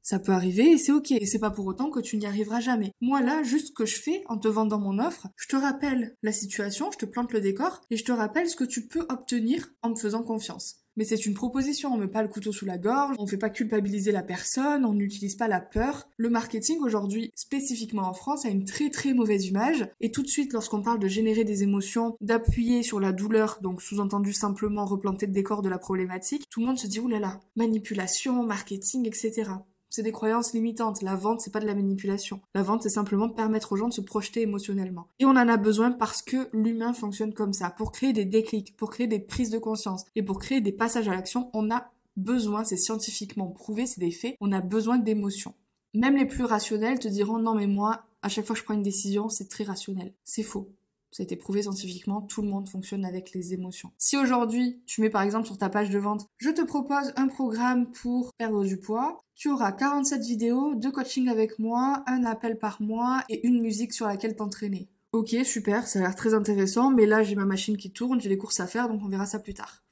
Ça 0.02 0.18
peut 0.18 0.32
arriver 0.32 0.72
et 0.72 0.76
c'est 0.76 0.92
ok. 0.92 1.12
Et 1.12 1.24
c'est 1.24 1.38
pas 1.38 1.50
pour 1.50 1.64
autant 1.64 1.88
que 1.88 2.00
tu 2.00 2.18
n'y 2.18 2.26
arriveras 2.26 2.60
jamais. 2.60 2.92
Moi 3.00 3.22
là, 3.22 3.42
juste 3.42 3.68
ce 3.68 3.72
que 3.72 3.86
je 3.86 3.98
fais 3.98 4.22
en 4.26 4.36
te 4.36 4.48
vendant 4.48 4.78
mon 4.78 4.98
offre, 4.98 5.28
je 5.36 5.48
te 5.48 5.56
rappelle 5.56 6.14
la 6.22 6.32
situation, 6.32 6.90
je 6.92 6.98
te 6.98 7.06
plante 7.06 7.32
le 7.32 7.40
décor 7.40 7.80
et 7.88 7.96
je 7.96 8.04
te 8.04 8.12
rappelle 8.12 8.50
ce 8.50 8.56
que 8.56 8.64
tu 8.64 8.86
peux 8.86 9.06
obtenir 9.08 9.70
en 9.80 9.88
me 9.88 9.96
faisant 9.96 10.22
confiance. 10.22 10.83
Mais 10.96 11.05
c'est 11.05 11.26
une 11.26 11.35
proposition, 11.35 11.93
on 11.93 11.99
met 11.99 12.06
pas 12.06 12.23
le 12.23 12.29
couteau 12.29 12.52
sous 12.52 12.67
la 12.67 12.79
gorge, 12.79 13.17
on 13.19 13.26
fait 13.26 13.37
pas 13.37 13.50
culpabiliser 13.50 14.12
la 14.12 14.23
personne, 14.23 14.85
on 14.85 14.94
n'utilise 14.94 15.35
pas 15.35 15.49
la 15.49 15.61
peur. 15.61 16.08
Le 16.17 16.31
marketing 16.31 16.79
aujourd'hui, 16.81 17.32
spécifiquement 17.35 18.08
en 18.08 18.14
France, 18.14 18.44
a 18.44 18.49
une 18.49 18.64
très 18.64 18.91
très 18.91 19.12
mauvaise 19.12 19.46
image. 19.46 19.88
Et 20.00 20.11
tout 20.11 20.23
de 20.23 20.29
suite, 20.29 20.52
lorsqu'on 20.52 20.82
parle 20.82 21.00
de 21.00 21.08
générer 21.08 21.44
des 21.44 21.62
émotions, 21.62 22.17
d'appuyer 22.20 22.82
sur 22.82 23.00
la 23.00 23.12
douleur, 23.12 23.58
donc 23.61 23.82
sous-entendu 23.82 24.32
simplement 24.32 24.85
replanter 24.85 25.26
le 25.26 25.32
décor 25.32 25.62
de 25.62 25.69
la 25.69 25.79
problématique, 25.79 26.49
tout 26.50 26.61
le 26.61 26.67
monde 26.67 26.79
se 26.79 26.87
dit 26.87 27.00
oulala, 27.00 27.41
manipulation, 27.56 28.43
marketing, 28.44 29.06
etc 29.06 29.50
c'est 29.94 30.02
des 30.02 30.11
croyances 30.11 30.52
limitantes. 30.52 31.02
La 31.02 31.14
vente, 31.14 31.41
c'est 31.41 31.52
pas 31.52 31.61
de 31.61 31.67
la 31.67 31.75
manipulation. 31.76 32.41
La 32.52 32.64
vente, 32.64 32.82
c'est 32.82 32.88
simplement 32.88 33.29
permettre 33.29 33.70
aux 33.70 33.76
gens 33.76 33.87
de 33.87 33.93
se 33.93 34.00
projeter 34.00 34.43
émotionnellement. 34.43 35.06
Et 35.20 35.25
on 35.25 35.31
en 35.31 35.37
a 35.37 35.56
besoin 35.56 35.93
parce 35.93 36.20
que 36.20 36.49
l'humain 36.52 36.93
fonctionne 36.93 37.32
comme 37.32 37.52
ça. 37.52 37.70
Pour 37.70 37.93
créer 37.93 38.12
des 38.12 38.25
déclics, 38.25 38.76
pour 38.76 38.91
créer 38.91 39.06
des 39.06 39.20
prises 39.20 39.50
de 39.50 39.58
conscience 39.58 40.05
et 40.17 40.25
pour 40.25 40.41
créer 40.41 40.61
des 40.61 40.73
passages 40.73 41.08
à 41.08 41.12
l'action, 41.12 41.49
on 41.52 41.70
a 41.70 41.93
besoin, 42.17 42.64
c'est 42.64 42.76
scientifiquement 42.76 43.46
prouvé, 43.46 43.87
c'est 43.87 44.00
des 44.00 44.11
faits, 44.11 44.35
on 44.41 44.50
a 44.50 44.61
besoin 44.61 44.99
d'émotions. 44.99 45.55
Même 45.94 46.17
les 46.17 46.26
plus 46.26 46.44
rationnels 46.44 46.99
te 46.99 47.06
diront 47.06 47.38
non 47.38 47.55
mais 47.55 47.69
moi, 47.69 48.02
à 48.23 48.29
chaque 48.29 48.46
fois 48.46 48.55
que 48.55 48.61
je 48.61 48.64
prends 48.64 48.75
une 48.75 48.82
décision, 48.82 49.29
c'est 49.29 49.49
très 49.49 49.62
rationnel. 49.62 50.12
C'est 50.25 50.43
faux. 50.43 50.73
Ça 51.14 51.22
a 51.22 51.25
été 51.25 51.37
prouvé 51.37 51.62
scientifiquement, 51.62 52.22
tout 52.22 52.43
le 52.43 52.49
monde 52.49 52.69
fonctionne 52.69 53.05
avec 53.05 53.34
les 53.34 53.55
émotions. 53.55 53.93
Si 53.99 54.16
aujourd'hui, 54.16 54.82
tu 54.84 55.00
mets 55.00 55.11
par 55.11 55.22
exemple 55.22 55.46
sur 55.46 55.56
ta 55.56 55.69
page 55.69 55.88
de 55.90 55.99
vente, 56.00 56.26
je 56.38 56.50
te 56.50 56.61
propose 56.61 57.12
un 57.14 57.28
programme 57.28 57.93
pour 57.93 58.32
perdre 58.37 58.64
du 58.64 58.78
poids, 58.78 59.20
tu 59.37 59.49
auras 59.49 59.70
47 59.70 60.22
vidéos, 60.22 60.75
de 60.75 60.90
coaching 60.90 61.28
avec 61.28 61.61
moi, 61.61 62.02
un 62.08 62.25
appel 62.25 62.58
par 62.58 62.82
mois 62.82 63.22
et 63.28 63.46
une 63.46 63.61
musique 63.61 63.93
sur 63.93 64.08
laquelle 64.08 64.34
t'entraîner. 64.34 64.88
Ok, 65.12 65.37
super, 65.44 65.87
ça 65.87 66.00
a 66.00 66.02
l'air 66.02 66.16
très 66.16 66.34
intéressant, 66.34 66.90
mais 66.90 67.06
là 67.06 67.22
j'ai 67.22 67.37
ma 67.37 67.44
machine 67.44 67.76
qui 67.76 67.93
tourne, 67.93 68.20
j'ai 68.20 68.28
les 68.28 68.37
courses 68.37 68.58
à 68.58 68.67
faire, 68.67 68.88
donc 68.88 69.00
on 69.05 69.08
verra 69.08 69.26
ça 69.26 69.38
plus 69.38 69.55
tard. 69.55 69.84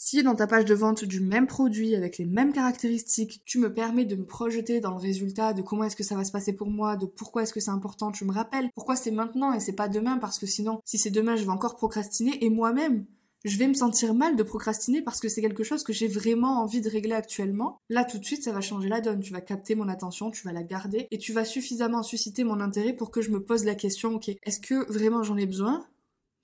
Si 0.00 0.22
dans 0.22 0.36
ta 0.36 0.46
page 0.46 0.64
de 0.64 0.76
vente 0.76 1.04
du 1.04 1.20
même 1.20 1.48
produit, 1.48 1.96
avec 1.96 2.18
les 2.18 2.24
mêmes 2.24 2.52
caractéristiques, 2.52 3.42
tu 3.44 3.58
me 3.58 3.74
permets 3.74 4.04
de 4.04 4.14
me 4.14 4.24
projeter 4.24 4.78
dans 4.78 4.92
le 4.92 5.00
résultat, 5.00 5.54
de 5.54 5.60
comment 5.60 5.82
est-ce 5.82 5.96
que 5.96 6.04
ça 6.04 6.14
va 6.14 6.22
se 6.22 6.30
passer 6.30 6.52
pour 6.52 6.70
moi, 6.70 6.96
de 6.96 7.04
pourquoi 7.04 7.42
est-ce 7.42 7.52
que 7.52 7.58
c'est 7.58 7.72
important, 7.72 8.12
tu 8.12 8.24
me 8.24 8.32
rappelles 8.32 8.70
pourquoi 8.76 8.94
c'est 8.94 9.10
maintenant 9.10 9.52
et 9.52 9.58
c'est 9.58 9.72
pas 9.72 9.88
demain, 9.88 10.18
parce 10.18 10.38
que 10.38 10.46
sinon, 10.46 10.80
si 10.84 10.98
c'est 10.98 11.10
demain, 11.10 11.34
je 11.34 11.42
vais 11.42 11.50
encore 11.50 11.74
procrastiner, 11.74 12.44
et 12.44 12.48
moi-même, 12.48 13.06
je 13.44 13.58
vais 13.58 13.66
me 13.66 13.74
sentir 13.74 14.14
mal 14.14 14.36
de 14.36 14.42
procrastiner 14.44 15.02
parce 15.02 15.18
que 15.18 15.28
c'est 15.28 15.40
quelque 15.40 15.64
chose 15.64 15.82
que 15.82 15.92
j'ai 15.92 16.06
vraiment 16.06 16.62
envie 16.62 16.80
de 16.80 16.88
régler 16.88 17.14
actuellement. 17.14 17.80
Là, 17.88 18.04
tout 18.04 18.18
de 18.18 18.24
suite, 18.24 18.44
ça 18.44 18.52
va 18.52 18.60
changer 18.60 18.88
la 18.88 19.00
donne. 19.00 19.20
Tu 19.20 19.32
vas 19.32 19.40
capter 19.40 19.74
mon 19.74 19.88
attention, 19.88 20.30
tu 20.30 20.44
vas 20.44 20.52
la 20.52 20.62
garder 20.62 21.08
et 21.10 21.18
tu 21.18 21.32
vas 21.32 21.44
suffisamment 21.44 22.04
susciter 22.04 22.44
mon 22.44 22.60
intérêt 22.60 22.92
pour 22.92 23.10
que 23.10 23.20
je 23.20 23.30
me 23.30 23.42
pose 23.42 23.64
la 23.64 23.74
question, 23.74 24.14
ok, 24.14 24.28
est-ce 24.28 24.60
que 24.60 24.90
vraiment 24.92 25.24
j'en 25.24 25.36
ai 25.36 25.46
besoin? 25.46 25.84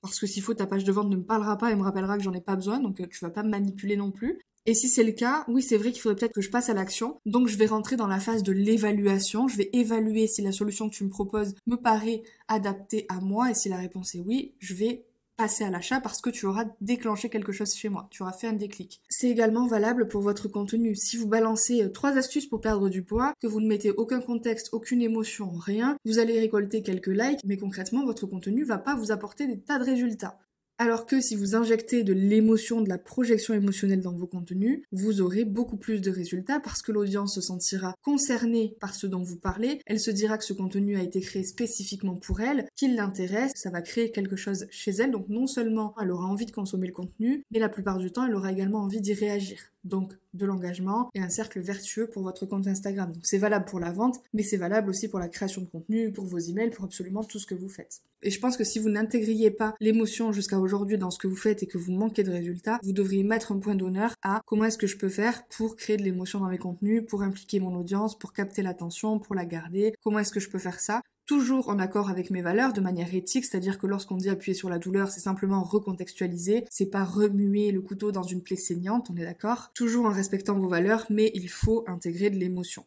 Parce 0.04 0.20
que 0.20 0.26
s'il 0.26 0.42
faut, 0.42 0.52
ta 0.52 0.66
page 0.66 0.84
de 0.84 0.92
vente 0.92 1.08
ne 1.08 1.16
me 1.16 1.24
parlera 1.24 1.56
pas 1.56 1.72
et 1.72 1.76
me 1.76 1.82
rappellera 1.82 2.18
que 2.18 2.22
j'en 2.22 2.34
ai 2.34 2.42
pas 2.42 2.56
besoin, 2.56 2.78
donc 2.78 3.00
euh, 3.00 3.06
tu 3.10 3.24
vas 3.24 3.30
pas 3.30 3.42
me 3.42 3.48
manipuler 3.48 3.96
non 3.96 4.10
plus. 4.10 4.38
Et 4.66 4.74
si 4.74 4.90
c'est 4.90 5.02
le 5.02 5.12
cas, 5.12 5.46
oui, 5.48 5.62
c'est 5.62 5.78
vrai 5.78 5.92
qu'il 5.92 6.02
faudrait 6.02 6.16
peut-être 6.16 6.34
que 6.34 6.42
je 6.42 6.50
passe 6.50 6.68
à 6.68 6.74
l'action. 6.74 7.18
Donc 7.24 7.48
je 7.48 7.56
vais 7.56 7.64
rentrer 7.64 7.96
dans 7.96 8.06
la 8.06 8.20
phase 8.20 8.42
de 8.42 8.52
l'évaluation. 8.52 9.48
Je 9.48 9.56
vais 9.56 9.70
évaluer 9.72 10.26
si 10.26 10.42
la 10.42 10.52
solution 10.52 10.90
que 10.90 10.94
tu 10.94 11.04
me 11.04 11.08
proposes 11.08 11.54
me 11.66 11.76
paraît 11.76 12.22
adaptée 12.48 13.06
à 13.08 13.20
moi. 13.20 13.50
Et 13.50 13.54
si 13.54 13.70
la 13.70 13.78
réponse 13.78 14.14
est 14.14 14.20
oui, 14.20 14.54
je 14.58 14.74
vais 14.74 15.06
passer 15.36 15.64
à 15.64 15.70
l'achat 15.70 16.00
parce 16.00 16.20
que 16.20 16.30
tu 16.30 16.46
auras 16.46 16.66
déclenché 16.80 17.28
quelque 17.28 17.52
chose 17.52 17.74
chez 17.74 17.88
moi, 17.88 18.08
tu 18.10 18.22
auras 18.22 18.32
fait 18.32 18.46
un 18.46 18.52
déclic. 18.52 19.00
C'est 19.08 19.28
également 19.28 19.66
valable 19.66 20.08
pour 20.08 20.22
votre 20.22 20.48
contenu. 20.48 20.94
Si 20.94 21.16
vous 21.16 21.26
balancez 21.26 21.82
euh, 21.82 21.88
trois 21.88 22.16
astuces 22.16 22.46
pour 22.46 22.60
perdre 22.60 22.88
du 22.88 23.02
poids, 23.02 23.34
que 23.40 23.46
vous 23.46 23.60
ne 23.60 23.68
mettez 23.68 23.90
aucun 23.90 24.20
contexte, 24.20 24.70
aucune 24.72 25.02
émotion, 25.02 25.50
rien, 25.50 25.96
vous 26.04 26.18
allez 26.18 26.38
récolter 26.38 26.82
quelques 26.82 27.08
likes, 27.08 27.40
mais 27.44 27.56
concrètement 27.56 28.04
votre 28.04 28.26
contenu 28.26 28.64
va 28.64 28.78
pas 28.78 28.94
vous 28.94 29.12
apporter 29.12 29.46
des 29.46 29.60
tas 29.60 29.78
de 29.78 29.84
résultats. 29.84 30.38
Alors 30.76 31.06
que 31.06 31.20
si 31.20 31.36
vous 31.36 31.54
injectez 31.54 32.02
de 32.02 32.12
l'émotion, 32.12 32.80
de 32.80 32.88
la 32.88 32.98
projection 32.98 33.54
émotionnelle 33.54 34.00
dans 34.00 34.12
vos 34.12 34.26
contenus, 34.26 34.82
vous 34.90 35.20
aurez 35.20 35.44
beaucoup 35.44 35.76
plus 35.76 36.00
de 36.00 36.10
résultats 36.10 36.58
parce 36.58 36.82
que 36.82 36.90
l'audience 36.90 37.36
se 37.36 37.40
sentira 37.40 37.94
concernée 38.02 38.76
par 38.80 38.92
ce 38.92 39.06
dont 39.06 39.22
vous 39.22 39.38
parlez, 39.38 39.80
elle 39.86 40.00
se 40.00 40.10
dira 40.10 40.36
que 40.36 40.44
ce 40.44 40.52
contenu 40.52 40.96
a 40.96 41.02
été 41.02 41.20
créé 41.20 41.44
spécifiquement 41.44 42.16
pour 42.16 42.40
elle, 42.40 42.66
qu'il 42.74 42.96
l'intéresse, 42.96 43.52
ça 43.54 43.70
va 43.70 43.82
créer 43.82 44.10
quelque 44.10 44.34
chose 44.34 44.66
chez 44.70 44.90
elle, 44.90 45.12
donc 45.12 45.28
non 45.28 45.46
seulement 45.46 45.94
elle 46.02 46.10
aura 46.10 46.26
envie 46.26 46.46
de 46.46 46.50
consommer 46.50 46.88
le 46.88 46.92
contenu, 46.92 47.44
mais 47.52 47.60
la 47.60 47.68
plupart 47.68 47.98
du 47.98 48.10
temps 48.10 48.26
elle 48.26 48.34
aura 48.34 48.50
également 48.50 48.80
envie 48.80 49.00
d'y 49.00 49.14
réagir 49.14 49.73
donc 49.84 50.12
de 50.32 50.46
l'engagement 50.46 51.10
et 51.14 51.20
un 51.20 51.28
cercle 51.28 51.60
vertueux 51.60 52.08
pour 52.08 52.22
votre 52.22 52.46
compte 52.46 52.66
Instagram. 52.66 53.12
Donc 53.12 53.24
c'est 53.24 53.38
valable 53.38 53.66
pour 53.66 53.80
la 53.80 53.92
vente, 53.92 54.20
mais 54.32 54.42
c'est 54.42 54.56
valable 54.56 54.90
aussi 54.90 55.08
pour 55.08 55.18
la 55.18 55.28
création 55.28 55.62
de 55.62 55.66
contenu, 55.66 56.12
pour 56.12 56.24
vos 56.24 56.38
emails, 56.38 56.70
pour 56.70 56.84
absolument 56.84 57.22
tout 57.22 57.38
ce 57.38 57.46
que 57.46 57.54
vous 57.54 57.68
faites. 57.68 58.00
Et 58.22 58.30
je 58.30 58.40
pense 58.40 58.56
que 58.56 58.64
si 58.64 58.78
vous 58.78 58.88
n'intégriez 58.88 59.50
pas 59.50 59.74
l'émotion 59.80 60.32
jusqu'à 60.32 60.58
aujourd'hui 60.58 60.98
dans 60.98 61.10
ce 61.10 61.18
que 61.18 61.26
vous 61.26 61.36
faites 61.36 61.62
et 61.62 61.66
que 61.66 61.78
vous 61.78 61.92
manquez 61.92 62.22
de 62.22 62.30
résultats, 62.30 62.78
vous 62.82 62.92
devriez 62.92 63.22
mettre 63.22 63.52
un 63.52 63.58
point 63.58 63.74
d'honneur 63.74 64.14
à 64.22 64.40
comment 64.46 64.64
est-ce 64.64 64.78
que 64.78 64.86
je 64.86 64.96
peux 64.96 65.10
faire 65.10 65.46
pour 65.48 65.76
créer 65.76 65.96
de 65.96 66.02
l'émotion 66.02 66.40
dans 66.40 66.48
mes 66.48 66.58
contenus, 66.58 67.04
pour 67.06 67.22
impliquer 67.22 67.60
mon 67.60 67.76
audience, 67.76 68.18
pour 68.18 68.32
capter 68.32 68.62
l'attention, 68.62 69.18
pour 69.18 69.34
la 69.34 69.44
garder, 69.44 69.94
comment 70.02 70.18
est-ce 70.18 70.32
que 70.32 70.40
je 70.40 70.48
peux 70.48 70.58
faire 70.58 70.80
ça? 70.80 71.02
Toujours 71.26 71.68
en 71.68 71.78
accord 71.78 72.10
avec 72.10 72.30
mes 72.30 72.42
valeurs 72.42 72.72
de 72.72 72.80
manière 72.80 73.14
éthique, 73.14 73.44
c'est-à-dire 73.44 73.78
que 73.78 73.86
lorsqu'on 73.86 74.16
dit 74.16 74.28
appuyer 74.28 74.54
sur 74.54 74.68
la 74.68 74.78
douleur, 74.78 75.10
c'est 75.10 75.20
simplement 75.20 75.62
recontextualiser, 75.62 76.64
c'est 76.70 76.90
pas 76.90 77.04
remuer 77.04 77.72
le 77.72 77.80
couteau 77.80 78.12
dans 78.12 78.22
une 78.22 78.42
plaie 78.42 78.56
saignante, 78.56 79.10
on 79.10 79.16
est 79.16 79.24
d'accord? 79.24 79.72
Toujours 79.74 80.06
en 80.06 80.12
respectant 80.12 80.58
vos 80.58 80.68
valeurs, 80.68 81.06
mais 81.10 81.30
il 81.34 81.48
faut 81.48 81.84
intégrer 81.86 82.30
de 82.30 82.36
l'émotion. 82.36 82.84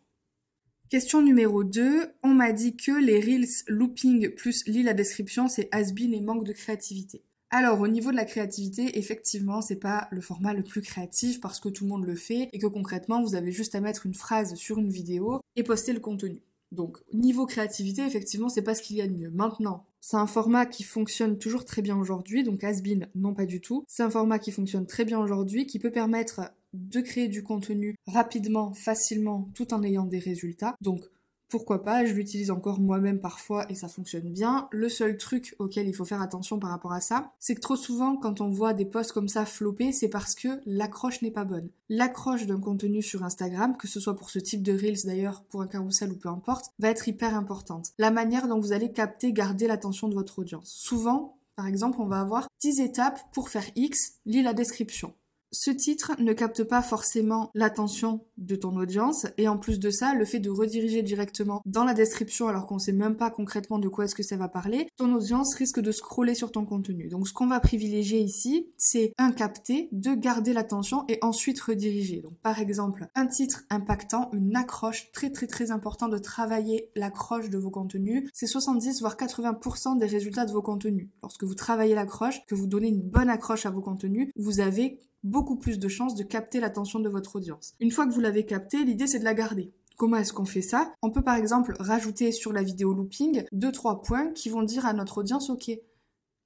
Question 0.90 1.22
numéro 1.22 1.66
2, 1.66 2.08
on 2.24 2.34
m'a 2.34 2.54
dit 2.54 2.78
que 2.78 2.92
les 2.92 3.20
reels 3.20 3.66
looping 3.68 4.30
plus 4.36 4.66
lit 4.68 4.84
la 4.84 4.94
description, 4.94 5.50
c'est 5.50 5.68
has-been 5.74 6.14
et 6.14 6.22
manque 6.22 6.46
de 6.46 6.54
créativité. 6.54 7.24
Alors 7.50 7.80
au 7.80 7.88
niveau 7.88 8.12
de 8.12 8.16
la 8.16 8.26
créativité, 8.26 8.98
effectivement, 8.98 9.62
c'est 9.62 9.78
pas 9.78 10.08
le 10.12 10.22
format 10.22 10.54
le 10.54 10.64
plus 10.64 10.82
créatif 10.82 11.40
parce 11.40 11.60
que 11.60 11.70
tout 11.70 11.86
le 11.86 11.90
monde 11.90 12.06
le 12.06 12.16
fait 12.16 12.50
et 12.54 12.60
que 12.60 12.68
concrètement, 12.68 13.22
vous 13.22 13.36
avez 13.36 13.52
juste 13.52 13.76
à 13.76 13.82
mettre 13.82 14.06
une 14.06 14.14
phrase 14.14 14.56
sur 14.56 14.80
une 14.80 14.90
vidéo 14.90 15.40
et 15.56 15.64
poster 15.64 15.94
le 15.94 16.00
contenu. 16.00 16.42
Donc, 16.72 16.98
niveau 17.14 17.46
créativité, 17.46 18.02
effectivement, 18.04 18.50
c'est 18.50 18.62
pas 18.62 18.76
ce 18.76 18.82
qu'il 18.82 18.98
y 18.98 19.02
a 19.02 19.08
de 19.08 19.14
mieux. 19.14 19.30
Maintenant, 19.32 19.86
c'est 20.02 20.18
un 20.18 20.28
format 20.28 20.66
qui 20.66 20.84
fonctionne 20.84 21.38
toujours 21.38 21.66
très 21.66 21.82
bien 21.82 21.98
aujourd'hui, 21.98 22.44
donc 22.44 22.64
Asbin, 22.64 23.08
non 23.16 23.34
pas 23.34 23.46
du 23.46 23.62
tout. 23.62 23.84
C'est 23.88 24.04
un 24.04 24.10
format 24.10 24.40
qui 24.40 24.52
fonctionne 24.52 24.86
très 24.86 25.06
bien 25.06 25.20
aujourd'hui, 25.20 25.66
qui 25.66 25.80
peut 25.80 25.92
permettre 25.92 26.42
de 26.74 27.02
créer 27.02 27.28
du 27.28 27.44
contenu 27.44 27.96
rapidement, 28.06 28.74
facilement, 28.74 29.50
tout 29.54 29.74
en 29.74 29.84
ayant 29.84 30.06
des 30.06 30.20
résultats. 30.20 30.76
Donc, 30.82 31.06
pourquoi 31.50 31.84
pas, 31.84 32.06
je 32.06 32.14
l'utilise 32.14 32.52
encore 32.52 32.80
moi-même 32.80 33.20
parfois 33.20 33.66
et 33.72 33.76
ça 33.76 33.88
fonctionne 33.88 34.30
bien. 34.30 34.68
Le 34.72 34.90
seul 34.90 35.18
truc 35.18 35.56
auquel 35.60 35.88
il 35.88 35.94
faut 35.94 36.06
faire 36.06 36.22
attention 36.22 36.60
par 36.60 36.70
rapport 36.70 36.94
à 36.94 37.02
ça, 37.02 37.32
c'est 37.40 37.56
que 37.56 37.62
trop 37.62 37.76
souvent 37.76 38.18
quand 38.18 38.42
on 38.42 38.50
voit 38.50 38.74
des 38.74 38.86
posts 38.86 39.12
comme 39.12 39.28
ça 39.28 39.46
flopper, 39.46 39.92
c'est 39.92 40.10
parce 40.10 40.36
que 40.36 40.60
l'accroche 40.66 41.22
n'est 41.22 41.32
pas 41.32 41.46
bonne. 41.46 41.70
L'accroche 41.90 42.46
d'un 42.46 42.60
contenu 42.60 43.02
sur 43.02 43.24
Instagram, 43.24 43.78
que 43.78 43.88
ce 43.88 44.00
soit 44.00 44.16
pour 44.16 44.30
ce 44.30 44.40
type 44.40 44.62
de 44.62 44.74
reels 44.74 45.06
d'ailleurs, 45.06 45.44
pour 45.44 45.62
un 45.62 45.68
carousel 45.68 46.12
ou 46.12 46.16
peu 46.16 46.30
importe, 46.30 46.72
va 46.80 46.90
être 46.90 47.08
hyper 47.08 47.36
importante. 47.36 47.92
La 47.98 48.12
manière 48.12 48.48
dont 48.48 48.60
vous 48.60 48.74
allez 48.74 48.92
capter, 48.92 49.32
garder 49.32 49.68
l'attention 49.68 50.10
de 50.10 50.16
votre 50.16 50.40
audience. 50.40 50.70
Souvent, 50.70 51.38
par 51.56 51.66
exemple, 51.66 51.98
on 52.02 52.06
va 52.06 52.22
avoir 52.22 52.48
10 52.62 52.82
étapes 52.82 53.20
pour 53.34 53.50
faire 53.50 53.66
X, 53.76 54.20
lis 54.26 54.44
la 54.44 54.54
description. 54.54 55.14
Ce 55.52 55.72
titre 55.72 56.12
ne 56.20 56.34
capte 56.34 56.64
pas 56.64 56.82
forcément 56.82 57.52
l'attention 57.54 58.26
de 58.38 58.56
ton 58.56 58.76
audience 58.76 59.28
et 59.38 59.48
en 59.48 59.58
plus 59.58 59.80
de 59.80 59.90
ça, 59.90 60.14
le 60.14 60.26
fait 60.26 60.40
de 60.40 60.50
rediriger 60.50 61.04
directement 61.04 61.62
dans 61.66 61.86
la 61.86 61.94
description 61.94 62.48
alors 62.48 62.68
qu'on 62.68 62.80
sait 62.80 62.92
même 62.92 63.16
pas 63.16 63.32
concrètement 63.32 63.80
de 63.80 63.88
quoi 63.88 64.06
est-ce 64.06 64.16
que 64.16 64.24
ça 64.24 64.36
va 64.36 64.50
parler, 64.50 64.90
ton 64.98 65.14
audience 65.14 65.56
risque 65.56 65.80
de 65.80 65.92
scroller 65.92 66.36
sur 66.36 66.52
ton 66.52 66.66
contenu. 66.66 67.08
Donc 67.08 67.28
ce 67.28 67.34
qu'on 67.34 67.48
va 67.48 67.62
privilégier 67.62 68.20
ici, 68.20 68.68
c'est 68.78 69.14
un 69.18 69.32
capter, 69.32 69.88
de 69.94 70.14
garder 70.16 70.52
l'attention 70.52 71.06
et 71.08 71.18
ensuite 71.22 71.62
rediriger. 71.62 72.22
Donc 72.22 72.38
par 72.42 72.60
exemple, 72.60 73.08
un 73.16 73.28
titre 73.28 73.64
impactant, 73.70 74.30
une 74.34 74.56
accroche 74.56 75.12
très 75.14 75.32
très 75.32 75.48
très 75.48 75.72
important 75.72 76.10
de 76.10 76.18
travailler 76.18 76.92
l'accroche 76.96 77.50
de 77.50 77.58
vos 77.58 77.72
contenus, 77.72 78.30
c'est 78.34 78.48
70 78.48 79.00
voire 79.00 79.16
80% 79.16 79.98
des 79.98 80.08
résultats 80.08 80.46
de 80.46 80.52
vos 80.52 80.62
contenus. 80.62 81.10
Lorsque 81.24 81.46
vous 81.46 81.56
travaillez 81.56 81.96
l'accroche, 81.96 82.46
que 82.48 82.56
vous 82.56 82.68
donnez 82.68 82.90
une 82.90 83.02
bonne 83.02 83.30
accroche 83.30 83.66
à 83.66 83.70
vos 83.70 83.82
contenus, 83.82 84.30
vous 84.36 84.60
avez 84.60 85.00
beaucoup 85.24 85.58
plus 85.58 85.80
de 85.80 85.88
chances 85.88 86.16
de 86.16 86.24
capter 86.24 86.60
l'attention 86.60 87.00
de 87.00 87.10
votre 87.10 87.36
audience. 87.36 87.74
Une 87.80 87.92
fois 87.92 88.06
que 88.08 88.14
vous 88.14 88.22
l'avez 88.22 88.46
capté, 88.46 88.84
l'idée 88.84 89.08
c'est 89.08 89.20
de 89.20 89.24
la 89.24 89.34
garder. 89.34 89.72
Comment 89.98 90.18
est-ce 90.18 90.34
qu'on 90.34 90.46
fait 90.46 90.62
ça? 90.62 90.94
On 91.02 91.12
peut 91.12 91.24
par 91.24 91.36
exemple 91.36 91.76
rajouter 91.80 92.32
sur 92.32 92.54
la 92.54 92.64
vidéo 92.64 92.94
looping 92.94 93.44
deux 93.52 93.72
trois 93.72 94.02
points 94.02 94.32
qui 94.32 94.50
vont 94.50 94.64
dire 94.64 94.86
à 94.86 94.94
notre 94.94 95.18
audience 95.20 95.50
OK, 95.50 95.72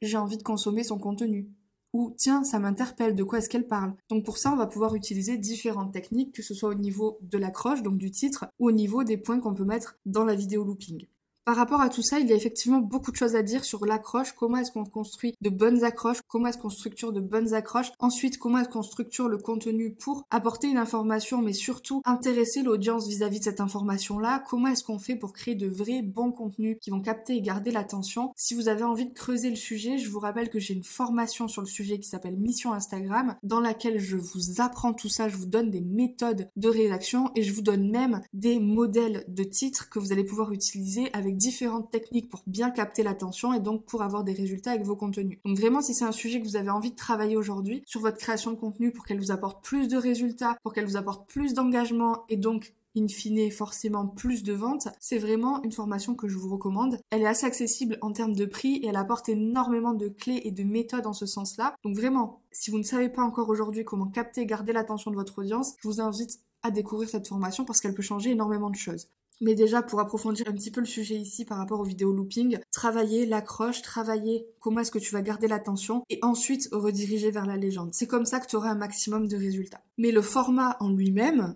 j'ai 0.01 0.17
envie 0.17 0.37
de 0.37 0.43
consommer 0.43 0.83
son 0.83 0.97
contenu 0.97 1.49
ou 1.93 2.15
tiens, 2.17 2.43
ça 2.43 2.59
m'interpelle, 2.59 3.15
de 3.15 3.23
quoi 3.23 3.39
est-ce 3.39 3.49
qu'elle 3.49 3.67
parle? 3.67 3.93
Donc 4.09 4.23
pour 4.23 4.37
ça, 4.37 4.53
on 4.53 4.55
va 4.55 4.67
pouvoir 4.67 4.95
utiliser 4.95 5.37
différentes 5.37 5.91
techniques, 5.91 6.33
que 6.33 6.41
ce 6.41 6.53
soit 6.53 6.69
au 6.69 6.73
niveau 6.73 7.17
de 7.21 7.37
l'accroche, 7.37 7.83
donc 7.83 7.97
du 7.97 8.11
titre, 8.11 8.45
ou 8.59 8.69
au 8.69 8.71
niveau 8.71 9.03
des 9.03 9.17
points 9.17 9.39
qu'on 9.39 9.53
peut 9.53 9.65
mettre 9.65 9.97
dans 10.05 10.23
la 10.23 10.35
vidéo 10.35 10.63
looping. 10.63 11.05
Par 11.43 11.55
rapport 11.55 11.81
à 11.81 11.89
tout 11.89 12.03
ça, 12.03 12.19
il 12.19 12.27
y 12.27 12.33
a 12.33 12.35
effectivement 12.35 12.77
beaucoup 12.77 13.09
de 13.09 13.15
choses 13.15 13.35
à 13.35 13.41
dire 13.41 13.65
sur 13.65 13.83
l'accroche, 13.83 14.33
comment 14.33 14.57
est-ce 14.57 14.71
qu'on 14.71 14.85
construit 14.85 15.33
de 15.41 15.49
bonnes 15.49 15.83
accroches, 15.83 16.19
comment 16.27 16.47
est-ce 16.47 16.59
qu'on 16.59 16.69
structure 16.69 17.11
de 17.11 17.19
bonnes 17.19 17.55
accroches, 17.55 17.91
ensuite 17.97 18.37
comment 18.37 18.59
est-ce 18.59 18.69
qu'on 18.69 18.83
structure 18.83 19.27
le 19.27 19.39
contenu 19.39 19.95
pour 19.95 20.23
apporter 20.29 20.67
une 20.67 20.77
information 20.77 21.41
mais 21.41 21.53
surtout 21.53 22.03
intéresser 22.05 22.61
l'audience 22.61 23.07
vis-à-vis 23.07 23.39
de 23.39 23.45
cette 23.45 23.59
information-là, 23.59 24.43
comment 24.47 24.67
est-ce 24.67 24.83
qu'on 24.83 24.99
fait 24.99 25.15
pour 25.15 25.33
créer 25.33 25.55
de 25.55 25.67
vrais 25.67 26.03
bons 26.03 26.31
contenus 26.31 26.77
qui 26.79 26.91
vont 26.91 27.01
capter 27.01 27.37
et 27.37 27.41
garder 27.41 27.71
l'attention? 27.71 28.33
Si 28.35 28.53
vous 28.53 28.67
avez 28.67 28.83
envie 28.83 29.07
de 29.07 29.13
creuser 29.13 29.49
le 29.49 29.55
sujet, 29.55 29.97
je 29.97 30.11
vous 30.11 30.19
rappelle 30.19 30.49
que 30.51 30.59
j'ai 30.59 30.75
une 30.75 30.83
formation 30.83 31.47
sur 31.47 31.63
le 31.63 31.67
sujet 31.67 31.99
qui 31.99 32.07
s'appelle 32.07 32.37
Mission 32.37 32.71
Instagram 32.71 33.35
dans 33.41 33.59
laquelle 33.61 33.97
je 33.97 34.17
vous 34.17 34.61
apprends 34.61 34.93
tout 34.93 35.09
ça, 35.09 35.27
je 35.27 35.37
vous 35.37 35.47
donne 35.47 35.71
des 35.71 35.81
méthodes 35.81 36.49
de 36.55 36.69
rédaction 36.69 37.31
et 37.35 37.41
je 37.41 37.51
vous 37.51 37.63
donne 37.63 37.89
même 37.89 38.21
des 38.31 38.59
modèles 38.59 39.25
de 39.27 39.43
titres 39.43 39.89
que 39.89 39.97
vous 39.97 40.11
allez 40.11 40.23
pouvoir 40.23 40.51
utiliser 40.51 41.09
avec 41.13 41.30
différentes 41.31 41.91
techniques 41.91 42.29
pour 42.29 42.43
bien 42.47 42.71
capter 42.71 43.03
l'attention 43.03 43.53
et 43.53 43.59
donc 43.59 43.85
pour 43.85 44.01
avoir 44.01 44.23
des 44.23 44.33
résultats 44.33 44.71
avec 44.71 44.83
vos 44.83 44.95
contenus. 44.95 45.39
Donc 45.45 45.57
vraiment, 45.57 45.81
si 45.81 45.93
c'est 45.93 46.05
un 46.05 46.11
sujet 46.11 46.41
que 46.41 46.45
vous 46.45 46.55
avez 46.55 46.69
envie 46.69 46.91
de 46.91 46.95
travailler 46.95 47.37
aujourd'hui 47.37 47.83
sur 47.85 48.01
votre 48.01 48.17
création 48.17 48.51
de 48.51 48.57
contenu 48.57 48.91
pour 48.91 49.05
qu'elle 49.05 49.19
vous 49.19 49.31
apporte 49.31 49.63
plus 49.63 49.87
de 49.87 49.97
résultats, 49.97 50.57
pour 50.63 50.73
qu'elle 50.73 50.85
vous 50.85 50.97
apporte 50.97 51.27
plus 51.29 51.53
d'engagement 51.53 52.23
et 52.29 52.37
donc 52.37 52.73
in 52.97 53.07
fine 53.07 53.49
forcément 53.51 54.07
plus 54.07 54.43
de 54.43 54.53
ventes, 54.53 54.89
c'est 54.99 55.17
vraiment 55.17 55.63
une 55.63 55.71
formation 55.71 56.15
que 56.15 56.27
je 56.27 56.37
vous 56.37 56.51
recommande. 56.51 56.99
Elle 57.09 57.21
est 57.21 57.27
assez 57.27 57.45
accessible 57.45 57.97
en 58.01 58.11
termes 58.11 58.35
de 58.35 58.45
prix 58.45 58.77
et 58.77 58.87
elle 58.87 58.95
apporte 58.95 59.29
énormément 59.29 59.93
de 59.93 60.09
clés 60.09 60.41
et 60.43 60.51
de 60.51 60.63
méthodes 60.63 61.07
en 61.07 61.13
ce 61.13 61.25
sens-là. 61.25 61.75
Donc 61.83 61.95
vraiment, 61.95 62.41
si 62.51 62.71
vous 62.71 62.77
ne 62.77 62.83
savez 62.83 63.09
pas 63.09 63.21
encore 63.21 63.49
aujourd'hui 63.49 63.85
comment 63.85 64.07
capter 64.07 64.41
et 64.41 64.45
garder 64.45 64.73
l'attention 64.73 65.11
de 65.11 65.15
votre 65.15 65.39
audience, 65.39 65.75
je 65.81 65.87
vous 65.87 66.01
invite 66.01 66.39
à 66.63 66.71
découvrir 66.71 67.09
cette 67.09 67.27
formation 67.27 67.65
parce 67.65 67.81
qu'elle 67.81 67.93
peut 67.93 68.01
changer 68.01 68.31
énormément 68.31 68.69
de 68.69 68.75
choses. 68.75 69.07
Mais 69.41 69.55
déjà, 69.55 69.81
pour 69.81 69.99
approfondir 69.99 70.47
un 70.47 70.53
petit 70.53 70.71
peu 70.71 70.79
le 70.79 70.85
sujet 70.85 71.15
ici 71.15 71.45
par 71.45 71.57
rapport 71.57 71.79
au 71.79 71.83
vidéo 71.83 72.13
looping, 72.13 72.59
travailler 72.71 73.25
l'accroche, 73.25 73.81
travailler 73.81 74.45
comment 74.59 74.81
est-ce 74.81 74.91
que 74.91 74.99
tu 74.99 75.13
vas 75.13 75.21
garder 75.21 75.47
l'attention 75.47 76.03
et 76.09 76.19
ensuite 76.21 76.69
rediriger 76.71 77.31
vers 77.31 77.47
la 77.47 77.57
légende. 77.57 77.89
C'est 77.93 78.07
comme 78.07 78.25
ça 78.25 78.39
que 78.39 78.47
tu 78.47 78.55
auras 78.55 78.69
un 78.69 78.75
maximum 78.75 79.27
de 79.27 79.35
résultats. 79.35 79.81
Mais 79.97 80.11
le 80.11 80.21
format 80.21 80.77
en 80.79 80.91
lui-même, 80.91 81.55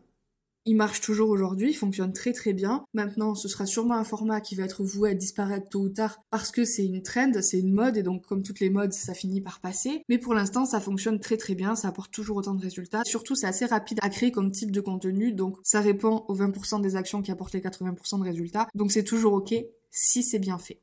il 0.66 0.76
marche 0.76 1.02
toujours 1.02 1.30
aujourd'hui, 1.30 1.70
il 1.70 1.76
fonctionne 1.76 2.12
très 2.12 2.34
très 2.34 2.54
bien. 2.54 2.86
Maintenant, 2.94 3.36
ce 3.36 3.48
sera 3.48 3.66
sûrement 3.66 3.96
un 3.96 4.04
format 4.04 4.42
qui 4.42 4.56
va 4.56 4.64
être 4.64 4.84
voué 4.84 5.12
à 5.12 5.14
disparaître 5.14 5.70
tôt 5.70 5.82
ou 5.82 5.90
tard 5.90 6.22
parce 6.32 6.52
que 6.52 6.66
c'est 6.66 6.86
une 6.86 7.04
trend, 7.04 7.32
c'est 7.42 7.60
une 7.60 7.74
mode 7.74 7.98
et 7.98 8.04
donc 8.04 8.26
comme 8.26 8.42
toutes 8.42 8.60
les 8.60 8.72
modes, 8.72 8.94
ça 8.94 9.14
finit 9.14 9.42
par 9.42 9.60
passer. 9.60 10.04
Mais 10.10 10.18
pour 10.18 10.34
l'instant, 10.34 10.66
ça 10.66 10.80
fonctionne 10.80 11.20
très 11.20 11.38
très 11.38 11.54
bien, 11.54 11.76
ça 11.76 11.90
apporte 11.90 12.12
toujours 12.12 12.38
autant 12.38 12.56
de 12.56 12.62
résultats. 12.62 13.04
Surtout, 13.06 13.36
c'est 13.36 13.48
assez 13.48 13.66
rapide 13.66 14.00
à 14.02 14.10
créer 14.10 14.32
comme 14.32 14.52
type 14.52 14.72
de 14.72 14.82
contenu, 14.82 15.34
donc 15.34 15.58
ça 15.64 15.82
répond 15.82 16.26
aux 16.28 16.36
20% 16.36 16.82
des 16.82 16.96
actions 16.96 17.22
qui 17.22 17.32
apportent 17.32 17.54
les 17.54 17.62
80% 17.62 18.20
de 18.20 18.24
résultats. 18.24 18.68
Donc 18.74 18.92
c'est 18.92 19.04
toujours 19.04 19.34
ok 19.34 19.54
si 19.92 20.24
c'est 20.24 20.40
bien 20.40 20.58
fait. 20.58 20.80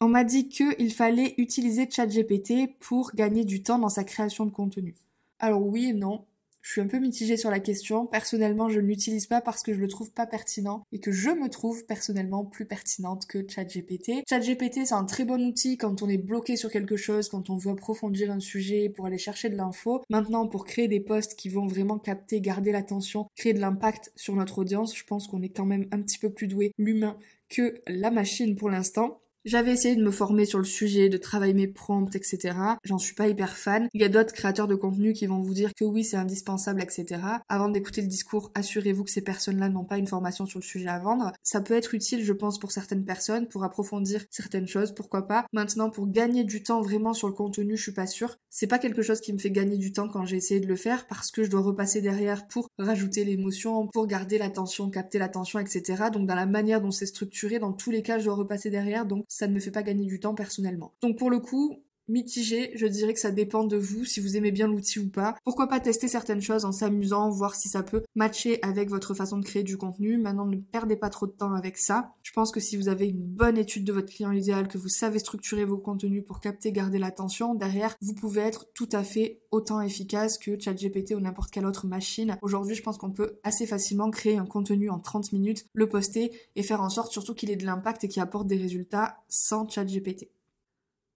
On 0.00 0.08
m'a 0.08 0.24
dit 0.24 0.48
qu'il 0.48 0.92
fallait 0.92 1.34
utiliser 1.36 1.88
ChatGPT 1.90 2.78
pour 2.78 3.10
gagner 3.14 3.44
du 3.44 3.62
temps 3.62 3.78
dans 3.78 3.90
sa 3.90 4.04
création 4.04 4.46
de 4.46 4.50
contenu. 4.50 4.94
Alors 5.40 5.62
oui 5.66 5.86
et 5.86 5.92
non, 5.92 6.24
je 6.62 6.72
suis 6.72 6.80
un 6.80 6.86
peu 6.86 6.98
mitigée 6.98 7.36
sur 7.36 7.50
la 7.50 7.60
question. 7.60 8.06
Personnellement, 8.06 8.68
je 8.68 8.80
ne 8.80 8.86
l'utilise 8.86 9.26
pas 9.26 9.40
parce 9.40 9.62
que 9.62 9.72
je 9.72 9.80
le 9.80 9.88
trouve 9.88 10.12
pas 10.12 10.26
pertinent 10.26 10.84
et 10.92 11.00
que 11.00 11.12
je 11.12 11.30
me 11.30 11.48
trouve 11.48 11.84
personnellement 11.86 12.44
plus 12.44 12.66
pertinente 12.66 13.26
que 13.26 13.46
ChatGPT. 13.48 14.22
ChatGPT, 14.28 14.86
c'est 14.86 14.94
un 14.94 15.04
très 15.04 15.24
bon 15.24 15.40
outil 15.40 15.76
quand 15.76 16.02
on 16.02 16.08
est 16.08 16.18
bloqué 16.18 16.56
sur 16.56 16.70
quelque 16.70 16.96
chose, 16.96 17.28
quand 17.28 17.50
on 17.50 17.56
veut 17.56 17.72
approfondir 17.72 18.30
un 18.30 18.40
sujet 18.40 18.88
pour 18.88 19.06
aller 19.06 19.18
chercher 19.18 19.48
de 19.48 19.56
l'info. 19.56 20.02
Maintenant, 20.10 20.46
pour 20.46 20.64
créer 20.64 20.88
des 20.88 21.00
posts 21.00 21.34
qui 21.34 21.48
vont 21.48 21.66
vraiment 21.66 21.98
capter, 21.98 22.40
garder 22.40 22.72
l'attention, 22.72 23.26
créer 23.36 23.54
de 23.54 23.60
l'impact 23.60 24.12
sur 24.16 24.34
notre 24.36 24.58
audience, 24.58 24.96
je 24.96 25.04
pense 25.04 25.28
qu'on 25.28 25.42
est 25.42 25.48
quand 25.48 25.66
même 25.66 25.86
un 25.92 26.02
petit 26.02 26.18
peu 26.18 26.30
plus 26.30 26.46
doué, 26.46 26.72
l'humain, 26.78 27.16
que 27.48 27.80
la 27.86 28.10
machine 28.10 28.56
pour 28.56 28.70
l'instant. 28.70 29.20
J'avais 29.46 29.72
essayé 29.72 29.96
de 29.96 30.04
me 30.04 30.10
former 30.10 30.44
sur 30.44 30.58
le 30.58 30.66
sujet, 30.66 31.08
de 31.08 31.16
travailler 31.16 31.54
mes 31.54 31.66
prompts, 31.66 32.14
etc. 32.14 32.54
J'en 32.84 32.98
suis 32.98 33.14
pas 33.14 33.26
hyper 33.26 33.56
fan. 33.56 33.88
Il 33.94 34.02
y 34.02 34.04
a 34.04 34.10
d'autres 34.10 34.34
créateurs 34.34 34.66
de 34.66 34.74
contenu 34.74 35.14
qui 35.14 35.26
vont 35.26 35.40
vous 35.40 35.54
dire 35.54 35.72
que 35.74 35.86
oui, 35.86 36.04
c'est 36.04 36.18
indispensable, 36.18 36.82
etc. 36.82 37.22
Avant 37.48 37.70
d'écouter 37.70 38.02
le 38.02 38.06
discours, 38.06 38.50
assurez-vous 38.54 39.04
que 39.04 39.10
ces 39.10 39.22
personnes-là 39.22 39.70
n'ont 39.70 39.86
pas 39.86 39.96
une 39.96 40.06
formation 40.06 40.44
sur 40.44 40.58
le 40.58 40.64
sujet 40.64 40.88
à 40.88 40.98
vendre. 40.98 41.32
Ça 41.42 41.62
peut 41.62 41.72
être 41.72 41.94
utile, 41.94 42.22
je 42.22 42.34
pense, 42.34 42.58
pour 42.58 42.70
certaines 42.70 43.06
personnes, 43.06 43.48
pour 43.48 43.64
approfondir 43.64 44.26
certaines 44.30 44.68
choses, 44.68 44.94
pourquoi 44.94 45.26
pas. 45.26 45.46
Maintenant, 45.54 45.88
pour 45.88 46.06
gagner 46.06 46.44
du 46.44 46.62
temps 46.62 46.82
vraiment 46.82 47.14
sur 47.14 47.26
le 47.26 47.32
contenu, 47.32 47.78
je 47.78 47.82
suis 47.82 47.92
pas 47.92 48.06
sûre. 48.06 48.36
C'est 48.50 48.66
pas 48.66 48.78
quelque 48.78 49.00
chose 49.00 49.22
qui 49.22 49.32
me 49.32 49.38
fait 49.38 49.50
gagner 49.50 49.78
du 49.78 49.92
temps 49.92 50.08
quand 50.08 50.26
j'ai 50.26 50.36
essayé 50.36 50.60
de 50.60 50.66
le 50.66 50.76
faire 50.76 51.06
parce 51.06 51.30
que 51.30 51.44
je 51.44 51.50
dois 51.50 51.62
repasser 51.62 52.02
derrière 52.02 52.46
pour 52.46 52.68
rajouter 52.78 53.24
l'émotion, 53.24 53.86
pour 53.86 54.06
garder 54.06 54.36
l'attention, 54.36 54.90
capter 54.90 55.18
l'attention, 55.18 55.60
etc. 55.60 56.10
Donc 56.12 56.26
dans 56.26 56.34
la 56.34 56.44
manière 56.44 56.82
dont 56.82 56.90
c'est 56.90 57.06
structuré, 57.06 57.58
dans 57.58 57.72
tous 57.72 57.90
les 57.90 58.02
cas, 58.02 58.18
je 58.18 58.26
dois 58.26 58.34
repasser 58.34 58.68
derrière. 58.68 59.06
Donc 59.06 59.24
ça 59.30 59.46
ne 59.46 59.54
me 59.54 59.60
fait 59.60 59.70
pas 59.70 59.84
gagner 59.84 60.06
du 60.06 60.18
temps 60.18 60.34
personnellement. 60.34 60.92
Donc 61.00 61.16
pour 61.16 61.30
le 61.30 61.38
coup, 61.38 61.84
mitigé, 62.10 62.72
je 62.74 62.86
dirais 62.86 63.14
que 63.14 63.20
ça 63.20 63.30
dépend 63.30 63.64
de 63.64 63.76
vous, 63.76 64.04
si 64.04 64.20
vous 64.20 64.36
aimez 64.36 64.50
bien 64.50 64.68
l'outil 64.68 64.98
ou 64.98 65.08
pas. 65.08 65.36
Pourquoi 65.44 65.68
pas 65.68 65.80
tester 65.80 66.08
certaines 66.08 66.42
choses 66.42 66.64
en 66.64 66.72
s'amusant, 66.72 67.30
voir 67.30 67.54
si 67.54 67.68
ça 67.68 67.82
peut 67.82 68.02
matcher 68.14 68.58
avec 68.62 68.90
votre 68.90 69.14
façon 69.14 69.38
de 69.38 69.44
créer 69.44 69.62
du 69.62 69.76
contenu. 69.76 70.18
Maintenant, 70.18 70.46
ne 70.46 70.56
perdez 70.56 70.96
pas 70.96 71.08
trop 71.08 71.26
de 71.26 71.32
temps 71.32 71.54
avec 71.54 71.78
ça. 71.78 72.12
Je 72.22 72.32
pense 72.32 72.52
que 72.52 72.60
si 72.60 72.76
vous 72.76 72.88
avez 72.88 73.08
une 73.08 73.22
bonne 73.22 73.56
étude 73.56 73.84
de 73.84 73.92
votre 73.92 74.12
client 74.12 74.32
idéal, 74.32 74.68
que 74.68 74.78
vous 74.78 74.88
savez 74.88 75.18
structurer 75.18 75.64
vos 75.64 75.78
contenus 75.78 76.24
pour 76.26 76.40
capter, 76.40 76.72
garder 76.72 76.98
l'attention, 76.98 77.54
derrière, 77.54 77.96
vous 78.02 78.14
pouvez 78.14 78.42
être 78.42 78.66
tout 78.74 78.88
à 78.92 79.04
fait 79.04 79.40
autant 79.50 79.80
efficace 79.80 80.38
que 80.38 80.58
ChatGPT 80.58 81.14
ou 81.14 81.20
n'importe 81.20 81.50
quelle 81.50 81.66
autre 81.66 81.86
machine. 81.86 82.36
Aujourd'hui, 82.42 82.74
je 82.74 82.82
pense 82.82 82.98
qu'on 82.98 83.10
peut 83.10 83.38
assez 83.42 83.66
facilement 83.66 84.10
créer 84.10 84.36
un 84.36 84.46
contenu 84.46 84.90
en 84.90 84.98
30 84.98 85.32
minutes, 85.32 85.66
le 85.74 85.88
poster 85.88 86.32
et 86.56 86.62
faire 86.62 86.82
en 86.82 86.90
sorte 86.90 87.12
surtout 87.12 87.34
qu'il 87.34 87.50
ait 87.50 87.56
de 87.56 87.66
l'impact 87.66 88.04
et 88.04 88.08
qu'il 88.08 88.22
apporte 88.22 88.46
des 88.46 88.56
résultats 88.56 89.22
sans 89.28 89.68
ChatGPT. 89.68 90.28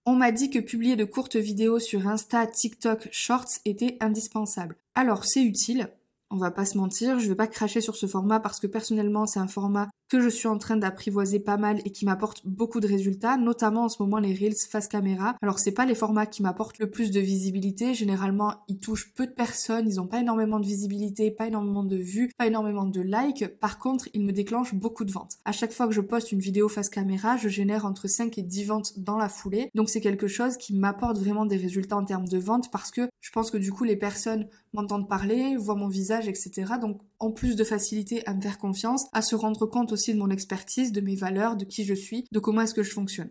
On 0.07 0.13
m'a 0.13 0.31
dit 0.31 0.51
que 0.51 0.59
publier 0.59 0.95
de 0.95 1.03
courtes 1.03 1.35
vidéos 1.35 1.79
sur 1.79 2.07
Insta, 2.07 2.45
TikTok, 2.45 3.09
Shorts 3.11 3.59
était 3.65 3.97
indispensable. 3.99 4.77
Alors 4.93 5.25
c'est 5.25 5.41
utile, 5.41 5.89
on 6.29 6.37
va 6.37 6.51
pas 6.51 6.65
se 6.65 6.77
mentir, 6.77 7.17
je 7.17 7.27
vais 7.27 7.35
pas 7.35 7.47
cracher 7.47 7.81
sur 7.81 7.95
ce 7.95 8.05
format 8.05 8.39
parce 8.39 8.59
que 8.59 8.67
personnellement 8.67 9.25
c'est 9.25 9.39
un 9.39 9.47
format 9.47 9.89
que 10.15 10.21
je 10.21 10.29
suis 10.29 10.47
en 10.47 10.57
train 10.57 10.77
d'apprivoiser 10.77 11.39
pas 11.39 11.57
mal 11.57 11.81
et 11.83 11.91
qui 11.91 12.05
m'apporte 12.05 12.41
beaucoup 12.45 12.79
de 12.79 12.87
résultats, 12.87 13.35
notamment 13.35 13.83
en 13.83 13.89
ce 13.89 14.01
moment 14.01 14.17
les 14.17 14.33
Reels 14.33 14.55
face 14.69 14.87
caméra. 14.87 15.35
Alors 15.41 15.59
c'est 15.59 15.73
pas 15.73 15.85
les 15.85 15.95
formats 15.95 16.25
qui 16.25 16.41
m'apportent 16.41 16.79
le 16.79 16.89
plus 16.89 17.11
de 17.11 17.19
visibilité, 17.19 17.93
généralement 17.93 18.53
ils 18.69 18.79
touchent 18.79 19.13
peu 19.13 19.27
de 19.27 19.33
personnes, 19.33 19.87
ils 19.89 19.99
ont 19.99 20.07
pas 20.07 20.21
énormément 20.21 20.59
de 20.59 20.65
visibilité, 20.65 21.31
pas 21.31 21.47
énormément 21.47 21.83
de 21.83 21.97
vues, 21.97 22.31
pas 22.37 22.47
énormément 22.47 22.85
de 22.85 23.01
likes. 23.01 23.45
Par 23.59 23.77
contre, 23.77 24.07
ils 24.13 24.23
me 24.23 24.31
déclenchent 24.31 24.73
beaucoup 24.73 25.03
de 25.03 25.11
ventes. 25.11 25.37
À 25.43 25.51
chaque 25.51 25.73
fois 25.73 25.87
que 25.87 25.93
je 25.93 26.01
poste 26.01 26.31
une 26.31 26.39
vidéo 26.39 26.69
face 26.69 26.89
caméra, 26.89 27.35
je 27.35 27.49
génère 27.49 27.85
entre 27.85 28.07
5 28.07 28.37
et 28.37 28.43
10 28.43 28.63
ventes 28.65 28.99
dans 28.99 29.17
la 29.17 29.27
foulée. 29.27 29.69
Donc 29.75 29.89
c'est 29.89 30.01
quelque 30.01 30.27
chose 30.27 30.55
qui 30.55 30.75
m'apporte 30.75 31.17
vraiment 31.17 31.45
des 31.45 31.57
résultats 31.57 31.97
en 31.97 32.05
termes 32.05 32.27
de 32.27 32.37
vente 32.37 32.71
parce 32.71 32.91
que 32.91 33.09
je 33.19 33.31
pense 33.31 33.51
que 33.51 33.57
du 33.57 33.73
coup 33.73 33.83
les 33.83 33.97
personnes 33.97 34.47
m'entendent 34.73 35.09
parler, 35.09 35.57
voient 35.57 35.75
mon 35.75 35.87
visage, 35.87 36.27
etc. 36.27 36.73
Donc 36.79 37.01
en 37.19 37.31
plus 37.31 37.55
de 37.55 37.63
faciliter 37.63 38.25
à 38.27 38.33
me 38.33 38.41
faire 38.41 38.57
confiance, 38.57 39.07
à 39.13 39.21
se 39.21 39.35
rendre 39.35 39.65
compte 39.65 39.91
aussi 39.91 40.04
de 40.13 40.19
mon 40.19 40.29
expertise, 40.29 40.91
de 40.91 41.01
mes 41.01 41.15
valeurs, 41.15 41.55
de 41.55 41.65
qui 41.65 41.83
je 41.83 41.93
suis, 41.93 42.25
de 42.31 42.39
comment 42.39 42.61
est-ce 42.61 42.73
que 42.73 42.83
je 42.83 42.91
fonctionne. 42.91 43.29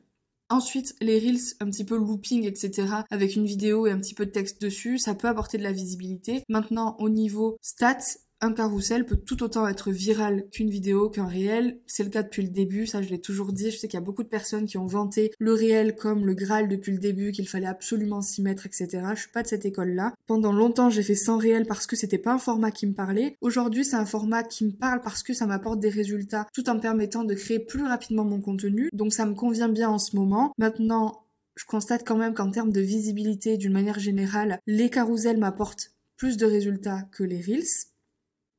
Ensuite, 0.51 0.95
les 1.01 1.19
reels, 1.19 1.55
un 1.61 1.67
petit 1.67 1.85
peu 1.85 1.97
looping, 1.97 2.45
etc., 2.45 2.89
avec 3.11 3.35
une 3.35 3.47
vidéo 3.47 3.87
et 3.87 3.91
un 3.91 3.99
petit 3.99 4.15
peu 4.15 4.27
de 4.27 4.31
texte 4.31 4.61
dessus, 4.61 4.99
ça 4.99 5.15
peut 5.15 5.29
apporter 5.29 5.57
de 5.57 5.63
la 5.63 5.73
visibilité. 5.73 6.43
Maintenant, 6.49 6.97
au 6.99 7.09
niveau 7.09 7.57
stats, 7.63 8.19
un 8.45 8.53
carrousel 8.53 9.07
peut 9.07 9.17
tout 9.17 9.43
autant 9.43 9.67
être 9.67 9.91
viral 9.91 10.47
qu'une 10.51 10.71
vidéo, 10.71 11.09
qu'un 11.09 11.27
réel. 11.27 11.81
C'est 11.87 12.05
le 12.05 12.11
cas 12.11 12.23
depuis 12.23 12.43
le 12.43 12.49
début, 12.49 12.87
ça 12.87 13.03
je 13.03 13.09
l'ai 13.09 13.21
toujours 13.21 13.53
dit. 13.53 13.71
Je 13.71 13.79
sais 13.79 13.89
qu'il 13.89 13.99
y 13.99 14.03
a 14.03 14.05
beaucoup 14.05 14.23
de 14.23 14.29
personnes 14.29 14.67
qui 14.67 14.79
ont 14.79 14.87
vanté 14.87 15.33
le 15.39 15.53
réel 15.53 15.97
comme 15.97 16.27
le 16.27 16.35
Graal 16.35 16.69
depuis 16.69 16.93
le 16.93 16.99
début, 16.99 17.33
qu'il 17.33 17.49
fallait 17.49 17.67
absolument 17.67 18.21
s'y 18.21 18.43
mettre, 18.43 18.67
etc. 18.67 18.89
Je 19.15 19.21
suis 19.21 19.31
pas 19.31 19.43
de 19.43 19.49
cette 19.49 19.65
école-là. 19.65 20.15
Pendant 20.27 20.53
longtemps, 20.53 20.91
j'ai 20.91 21.03
fait 21.03 21.15
sans 21.15 21.39
réel 21.39 21.67
parce 21.67 21.87
que 21.87 21.97
c'était 21.97 22.19
pas 22.19 22.35
un 22.35 22.39
format 22.39 22.71
qui 22.71 22.87
me 22.87 22.95
parlait. 22.95 23.37
Aujourd'hui, 23.41 23.85
c'est 23.85 23.97
un 23.97 24.07
format 24.07 24.43
qui 24.43 24.67
me 24.67 24.73
parle 24.73 25.01
parce 25.01 25.23
que 25.23 25.33
ça 25.33 25.47
m'apporte 25.47 25.81
des 25.81 25.89
résultats 25.89 26.47
tout 26.53 26.69
en 26.69 26.75
me 26.75 26.81
permettant 26.81 27.25
de 27.25 27.35
créer 27.35 27.59
plus 27.59 27.85
rapidement 27.85 28.25
mon 28.25 28.41
contenu. 28.41 28.89
Donc 28.93 29.13
ça 29.13 29.27
me 29.27 29.35
convient 29.35 29.69
bien 29.69 29.89
en 29.89 29.99
ce 29.99 30.17
moment. 30.17 30.53
Maintenant, 30.59 31.25
je 31.57 31.65
constate 31.65 32.07
quand 32.07 32.17
même 32.17 32.35
qu'en 32.35 32.51
termes 32.51 32.73
de 32.73 32.81
visibilité, 32.81 33.57
d'une 33.57 33.73
manière 33.73 33.99
générale, 33.99 34.59
les 34.67 34.91
carousels 34.91 35.39
m'apportent 35.39 35.93
plus 36.17 36.37
de 36.37 36.47
résultats 36.47 37.03
que 37.13 37.25
les 37.25 37.41
reels 37.41 37.89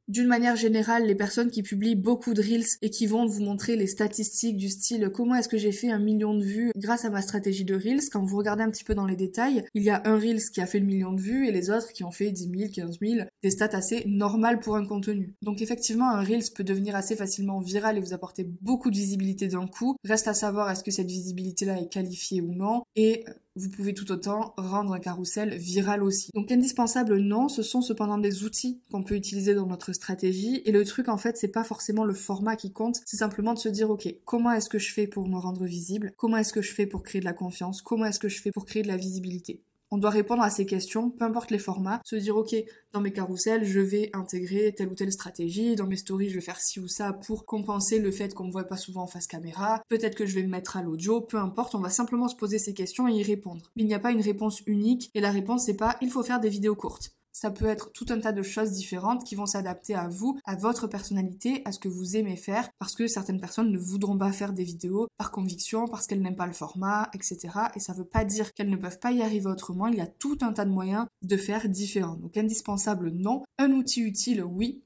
d'une 0.07 0.27
manière 0.27 0.55
générale, 0.55 1.05
les 1.05 1.15
personnes 1.15 1.51
qui 1.51 1.63
publient 1.63 1.95
beaucoup 1.95 2.33
de 2.33 2.41
reels 2.41 2.65
et 2.81 2.89
qui 2.89 3.07
vont 3.07 3.25
vous 3.25 3.41
montrer 3.41 3.75
les 3.75 3.87
statistiques 3.87 4.57
du 4.57 4.69
style 4.69 5.09
comment 5.13 5.35
est-ce 5.35 5.49
que 5.49 5.57
j'ai 5.57 5.71
fait 5.71 5.89
un 5.89 5.99
million 5.99 6.33
de 6.33 6.43
vues 6.43 6.71
grâce 6.75 7.05
à 7.05 7.09
ma 7.09 7.21
stratégie 7.21 7.65
de 7.65 7.75
reels, 7.75 8.09
quand 8.11 8.23
vous 8.23 8.37
regardez 8.37 8.63
un 8.63 8.69
petit 8.69 8.83
peu 8.83 8.95
dans 8.95 9.05
les 9.05 9.15
détails, 9.15 9.63
il 9.73 9.83
y 9.83 9.89
a 9.89 10.01
un 10.05 10.17
reels 10.17 10.49
qui 10.51 10.61
a 10.61 10.65
fait 10.65 10.79
le 10.79 10.85
million 10.85 11.13
de 11.13 11.21
vues 11.21 11.47
et 11.47 11.51
les 11.51 11.69
autres 11.69 11.91
qui 11.93 12.03
ont 12.03 12.11
fait 12.11 12.31
10 12.31 12.49
000, 12.55 12.71
15 12.71 12.99
000, 13.01 13.27
des 13.43 13.49
stats 13.49 13.69
assez 13.73 14.03
normales 14.05 14.59
pour 14.59 14.75
un 14.75 14.85
contenu. 14.85 15.33
Donc 15.41 15.61
effectivement, 15.61 16.09
un 16.09 16.21
reels 16.21 16.51
peut 16.55 16.63
devenir 16.63 16.95
assez 16.95 17.15
facilement 17.15 17.59
viral 17.59 17.97
et 17.97 18.01
vous 18.01 18.13
apporter 18.13 18.43
beaucoup 18.61 18.91
de 18.91 18.95
visibilité 18.95 19.47
d'un 19.47 19.67
coup. 19.67 19.95
Reste 20.03 20.27
à 20.27 20.33
savoir 20.33 20.69
est-ce 20.69 20.83
que 20.83 20.91
cette 20.91 21.07
visibilité-là 21.07 21.79
est 21.81 21.91
qualifiée 21.91 22.41
ou 22.41 22.53
non 22.53 22.83
et 22.95 23.25
vous 23.55 23.69
pouvez 23.69 23.93
tout 23.93 24.11
autant 24.11 24.53
rendre 24.57 24.93
un 24.93 24.99
carrousel 24.99 25.55
viral 25.55 26.03
aussi. 26.03 26.29
Donc 26.33 26.51
indispensable 26.51 27.17
non, 27.17 27.47
ce 27.47 27.63
sont 27.63 27.81
cependant 27.81 28.17
des 28.17 28.43
outils 28.43 28.81
qu'on 28.91 29.03
peut 29.03 29.15
utiliser 29.15 29.55
dans 29.55 29.65
notre 29.65 29.93
stratégie 29.93 30.61
et 30.65 30.71
le 30.71 30.83
truc 30.83 31.07
en 31.09 31.17
fait 31.17 31.37
c'est 31.37 31.47
pas 31.47 31.63
forcément 31.63 32.03
le 32.03 32.13
format 32.13 32.55
qui 32.55 32.71
compte, 32.71 33.01
c'est 33.05 33.17
simplement 33.17 33.53
de 33.53 33.59
se 33.59 33.69
dire 33.69 33.89
ok 33.89 34.13
comment 34.25 34.51
est-ce 34.51 34.69
que 34.69 34.79
je 34.79 34.91
fais 34.91 35.07
pour 35.07 35.27
me 35.27 35.37
rendre 35.37 35.65
visible, 35.65 36.11
comment 36.17 36.37
est-ce 36.37 36.53
que 36.53 36.61
je 36.61 36.73
fais 36.73 36.85
pour 36.85 37.03
créer 37.03 37.21
de 37.21 37.25
la 37.25 37.33
confiance, 37.33 37.81
comment 37.81 38.05
est-ce 38.05 38.19
que 38.19 38.29
je 38.29 38.41
fais 38.41 38.51
pour 38.51 38.65
créer 38.65 38.83
de 38.83 38.87
la 38.87 38.97
visibilité? 38.97 39.61
On 39.91 39.97
doit 39.97 40.09
répondre 40.09 40.41
à 40.41 40.49
ces 40.49 40.65
questions, 40.65 41.09
peu 41.09 41.25
importe 41.25 41.51
les 41.51 41.59
formats, 41.59 42.01
se 42.03 42.15
dire 42.15 42.35
ok, 42.35 42.55
dans 42.93 43.01
mes 43.01 43.11
carousels, 43.11 43.65
je 43.65 43.79
vais 43.79 44.09
intégrer 44.13 44.73
telle 44.73 44.89
ou 44.89 44.95
telle 44.95 45.11
stratégie, 45.11 45.75
dans 45.75 45.87
mes 45.87 45.95
stories, 45.95 46.29
je 46.29 46.35
vais 46.35 46.41
faire 46.41 46.59
ci 46.59 46.79
ou 46.79 46.87
ça 46.87 47.13
pour 47.13 47.45
compenser 47.45 47.99
le 47.99 48.11
fait 48.11 48.33
qu'on 48.33 48.45
me 48.45 48.51
voit 48.51 48.63
pas 48.63 48.77
souvent 48.77 49.03
en 49.03 49.07
face 49.07 49.27
caméra, 49.27 49.81
peut-être 49.89 50.15
que 50.15 50.25
je 50.25 50.35
vais 50.35 50.43
me 50.43 50.49
mettre 50.49 50.77
à 50.77 50.83
l'audio, 50.83 51.21
peu 51.21 51.37
importe, 51.37 51.75
on 51.75 51.79
va 51.79 51.89
simplement 51.89 52.27
se 52.27 52.35
poser 52.35 52.59
ces 52.59 52.73
questions 52.73 53.07
et 53.07 53.13
y 53.13 53.23
répondre. 53.23 53.71
Il 53.75 53.85
n'y 53.85 53.93
a 53.93 53.99
pas 53.99 54.11
une 54.11 54.21
réponse 54.21 54.61
unique 54.65 55.11
et 55.13 55.21
la 55.21 55.31
réponse 55.31 55.65
c'est 55.65 55.77
pas 55.77 55.97
il 56.01 56.09
faut 56.09 56.23
faire 56.23 56.39
des 56.39 56.49
vidéos 56.49 56.75
courtes 56.75 57.14
ça 57.35 57.51
peut 57.51 57.65
être 57.65 57.91
tout 57.91 58.05
un 58.11 58.19
tas 58.21 58.31
de 58.31 58.41
choses 58.41 58.71
différentes 58.71 59.25
qui 59.25 59.35
vont 59.35 59.45
s'adapter 59.45 59.93
à 59.93 60.07
vous, 60.07 60.39
à 60.45 60.55
votre 60.55 60.87
personnalité, 60.87 61.61
à 61.65 61.73
ce 61.73 61.79
que 61.79 61.89
vous 61.89 62.15
aimez 62.15 62.37
faire, 62.37 62.69
parce 62.79 62.95
que 62.95 63.07
certaines 63.07 63.41
personnes 63.41 63.73
ne 63.73 63.77
voudront 63.77 64.17
pas 64.17 64.31
faire 64.31 64.53
des 64.53 64.63
vidéos 64.63 65.09
par 65.17 65.31
conviction, 65.31 65.85
parce 65.85 66.07
qu'elles 66.07 66.21
n'aiment 66.21 66.37
pas 66.37 66.47
le 66.47 66.53
format, 66.53 67.09
etc. 67.13 67.49
Et 67.75 67.81
ça 67.81 67.91
veut 67.91 68.05
pas 68.05 68.23
dire 68.23 68.53
qu'elles 68.53 68.69
ne 68.69 68.77
peuvent 68.77 68.99
pas 68.99 69.11
y 69.11 69.21
arriver 69.21 69.47
autrement, 69.47 69.87
il 69.87 69.97
y 69.97 70.01
a 70.01 70.07
tout 70.07 70.37
un 70.39 70.53
tas 70.53 70.63
de 70.63 70.71
moyens 70.71 71.07
de 71.23 71.35
faire 71.35 71.67
différents. 71.67 72.15
Donc 72.15 72.37
indispensable, 72.37 73.09
non. 73.09 73.43
Un 73.57 73.71
outil 73.71 74.03
utile, 74.03 74.41
oui. 74.41 74.81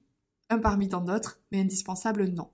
Un 0.50 0.58
parmi 0.58 0.90
tant 0.90 1.02
d'autres, 1.02 1.40
mais 1.52 1.62
indispensable, 1.62 2.30
non. 2.30 2.50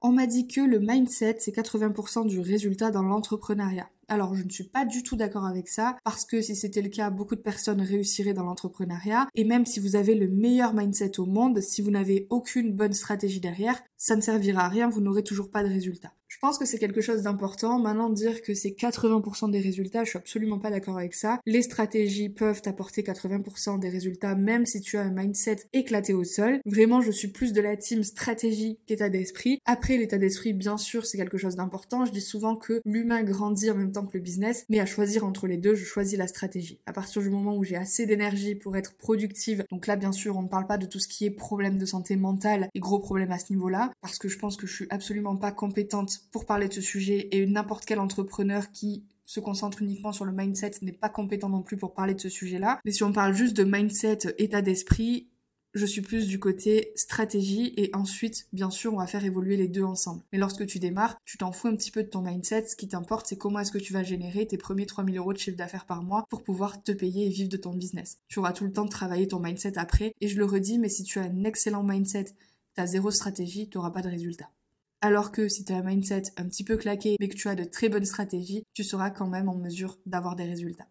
On 0.00 0.12
m'a 0.12 0.28
dit 0.28 0.46
que 0.46 0.60
le 0.60 0.78
mindset, 0.78 1.38
c'est 1.40 1.50
80% 1.50 2.28
du 2.28 2.38
résultat 2.38 2.92
dans 2.92 3.02
l'entrepreneuriat. 3.02 3.90
Alors 4.10 4.34
je 4.34 4.42
ne 4.42 4.48
suis 4.48 4.64
pas 4.64 4.86
du 4.86 5.02
tout 5.02 5.16
d'accord 5.16 5.44
avec 5.44 5.68
ça, 5.68 5.96
parce 6.02 6.24
que 6.24 6.40
si 6.40 6.56
c'était 6.56 6.80
le 6.80 6.88
cas, 6.88 7.10
beaucoup 7.10 7.36
de 7.36 7.42
personnes 7.42 7.82
réussiraient 7.82 8.32
dans 8.32 8.44
l'entrepreneuriat, 8.44 9.28
et 9.34 9.44
même 9.44 9.66
si 9.66 9.80
vous 9.80 9.96
avez 9.96 10.14
le 10.14 10.28
meilleur 10.28 10.72
mindset 10.72 11.20
au 11.20 11.26
monde, 11.26 11.60
si 11.60 11.82
vous 11.82 11.90
n'avez 11.90 12.26
aucune 12.30 12.72
bonne 12.72 12.94
stratégie 12.94 13.40
derrière, 13.40 13.78
ça 13.98 14.16
ne 14.16 14.20
servira 14.20 14.64
à 14.64 14.68
rien, 14.68 14.88
vous 14.88 15.00
n'aurez 15.00 15.22
toujours 15.22 15.50
pas 15.50 15.62
de 15.62 15.68
résultat. 15.68 16.12
Je 16.28 16.36
pense 16.38 16.58
que 16.58 16.66
c'est 16.66 16.78
quelque 16.78 17.00
chose 17.00 17.22
d'important. 17.22 17.78
Maintenant, 17.78 18.10
dire 18.10 18.42
que 18.42 18.52
c'est 18.52 18.70
80% 18.70 19.50
des 19.50 19.60
résultats, 19.60 20.04
je 20.04 20.10
suis 20.10 20.18
absolument 20.18 20.58
pas 20.58 20.70
d'accord 20.70 20.98
avec 20.98 21.14
ça. 21.14 21.40
Les 21.46 21.62
stratégies 21.62 22.28
peuvent 22.28 22.60
apporter 22.66 23.02
80% 23.02 23.80
des 23.80 23.88
résultats, 23.88 24.34
même 24.34 24.66
si 24.66 24.80
tu 24.82 24.98
as 24.98 25.02
un 25.02 25.10
mindset 25.10 25.64
éclaté 25.72 26.12
au 26.12 26.24
sol. 26.24 26.60
Vraiment, 26.66 27.00
je 27.00 27.10
suis 27.10 27.28
plus 27.28 27.52
de 27.54 27.62
la 27.62 27.76
team 27.76 28.04
stratégie 28.04 28.78
qu'état 28.86 29.08
d'esprit. 29.08 29.58
Après, 29.64 29.96
l'état 29.96 30.18
d'esprit, 30.18 30.52
bien 30.52 30.76
sûr, 30.76 31.06
c'est 31.06 31.16
quelque 31.16 31.38
chose 31.38 31.56
d'important. 31.56 32.04
Je 32.04 32.12
dis 32.12 32.20
souvent 32.20 32.56
que 32.56 32.82
l'humain 32.84 33.22
grandit 33.22 33.70
en 33.70 33.74
même 33.74 33.92
temps 33.92 34.06
que 34.06 34.16
le 34.16 34.22
business, 34.22 34.66
mais 34.68 34.80
à 34.80 34.86
choisir 34.86 35.24
entre 35.24 35.46
les 35.46 35.56
deux, 35.56 35.74
je 35.74 35.86
choisis 35.86 36.18
la 36.18 36.28
stratégie. 36.28 36.78
À 36.84 36.92
partir 36.92 37.22
du 37.22 37.30
moment 37.30 37.56
où 37.56 37.64
j'ai 37.64 37.76
assez 37.76 38.04
d'énergie 38.04 38.54
pour 38.54 38.76
être 38.76 38.94
productive, 38.96 39.64
donc 39.70 39.86
là, 39.86 39.96
bien 39.96 40.12
sûr, 40.12 40.36
on 40.36 40.42
ne 40.42 40.48
parle 40.48 40.66
pas 40.66 40.78
de 40.78 40.86
tout 40.86 41.00
ce 41.00 41.08
qui 41.08 41.24
est 41.24 41.30
problème 41.30 41.78
de 41.78 41.86
santé 41.86 42.16
mentale 42.16 42.68
et 42.74 42.80
gros 42.80 42.98
problèmes 42.98 43.32
à 43.32 43.38
ce 43.38 43.52
niveau-là, 43.52 43.87
parce 44.00 44.18
que 44.18 44.28
je 44.28 44.38
pense 44.38 44.56
que 44.56 44.66
je 44.66 44.74
suis 44.74 44.86
absolument 44.90 45.36
pas 45.36 45.52
compétente 45.52 46.20
pour 46.32 46.46
parler 46.46 46.68
de 46.68 46.74
ce 46.74 46.80
sujet 46.80 47.28
et 47.32 47.46
n'importe 47.46 47.84
quel 47.84 48.00
entrepreneur 48.00 48.70
qui 48.70 49.04
se 49.24 49.40
concentre 49.40 49.82
uniquement 49.82 50.12
sur 50.12 50.24
le 50.24 50.32
mindset 50.32 50.72
n'est 50.80 50.92
pas 50.92 51.10
compétent 51.10 51.50
non 51.50 51.62
plus 51.62 51.76
pour 51.76 51.92
parler 51.92 52.14
de 52.14 52.20
ce 52.20 52.30
sujet-là. 52.30 52.80
Mais 52.84 52.92
si 52.92 53.04
on 53.04 53.12
parle 53.12 53.34
juste 53.34 53.56
de 53.56 53.64
mindset, 53.64 54.34
état 54.38 54.62
d'esprit, 54.62 55.28
je 55.74 55.86
suis 55.86 56.00
plus 56.00 56.26
du 56.26 56.38
côté 56.38 56.92
stratégie 56.96 57.74
et 57.76 57.90
ensuite, 57.94 58.48
bien 58.52 58.70
sûr, 58.70 58.94
on 58.94 58.98
va 58.98 59.06
faire 59.06 59.24
évoluer 59.24 59.56
les 59.56 59.68
deux 59.68 59.84
ensemble. 59.84 60.22
Mais 60.32 60.38
lorsque 60.38 60.66
tu 60.66 60.78
démarres, 60.78 61.18
tu 61.24 61.38
t'en 61.38 61.52
fous 61.52 61.68
un 61.68 61.76
petit 61.76 61.90
peu 61.90 62.02
de 62.02 62.08
ton 62.08 62.22
mindset. 62.22 62.66
Ce 62.68 62.76
qui 62.76 62.88
t'importe, 62.88 63.26
c'est 63.26 63.36
comment 63.36 63.60
est-ce 63.60 63.72
que 63.72 63.78
tu 63.78 63.92
vas 63.92 64.02
générer 64.02 64.46
tes 64.46 64.56
premiers 64.56 64.86
3000 64.86 65.18
euros 65.18 65.32
de 65.32 65.38
chiffre 65.38 65.56
d'affaires 65.56 65.86
par 65.86 66.02
mois 66.02 66.24
pour 66.30 66.42
pouvoir 66.42 66.82
te 66.82 66.92
payer 66.92 67.26
et 67.26 67.30
vivre 67.30 67.50
de 67.50 67.56
ton 67.56 67.74
business. 67.74 68.18
Tu 68.28 68.38
auras 68.38 68.52
tout 68.52 68.64
le 68.64 68.72
temps 68.72 68.84
de 68.84 68.90
travailler 68.90 69.28
ton 69.28 69.40
mindset 69.40 69.78
après. 69.78 70.14
Et 70.20 70.28
je 70.28 70.38
le 70.38 70.44
redis, 70.44 70.78
mais 70.78 70.88
si 70.88 71.04
tu 71.04 71.18
as 71.18 71.22
un 71.22 71.44
excellent 71.44 71.82
mindset, 71.82 72.34
tu 72.78 72.82
as 72.82 72.86
zéro 72.86 73.10
stratégie, 73.10 73.68
tu 73.68 73.76
n'auras 73.76 73.90
pas 73.90 74.02
de 74.02 74.08
résultat. 74.08 74.48
Alors 75.00 75.32
que 75.32 75.48
si 75.48 75.64
tu 75.64 75.72
as 75.72 75.78
un 75.78 75.82
mindset 75.82 76.22
un 76.36 76.48
petit 76.48 76.62
peu 76.62 76.76
claqué 76.76 77.16
mais 77.18 77.28
que 77.28 77.34
tu 77.34 77.48
as 77.48 77.56
de 77.56 77.64
très 77.64 77.88
bonnes 77.88 78.04
stratégies, 78.04 78.62
tu 78.72 78.84
seras 78.84 79.10
quand 79.10 79.26
même 79.26 79.48
en 79.48 79.56
mesure 79.56 79.98
d'avoir 80.06 80.36
des 80.36 80.44
résultats. 80.44 80.86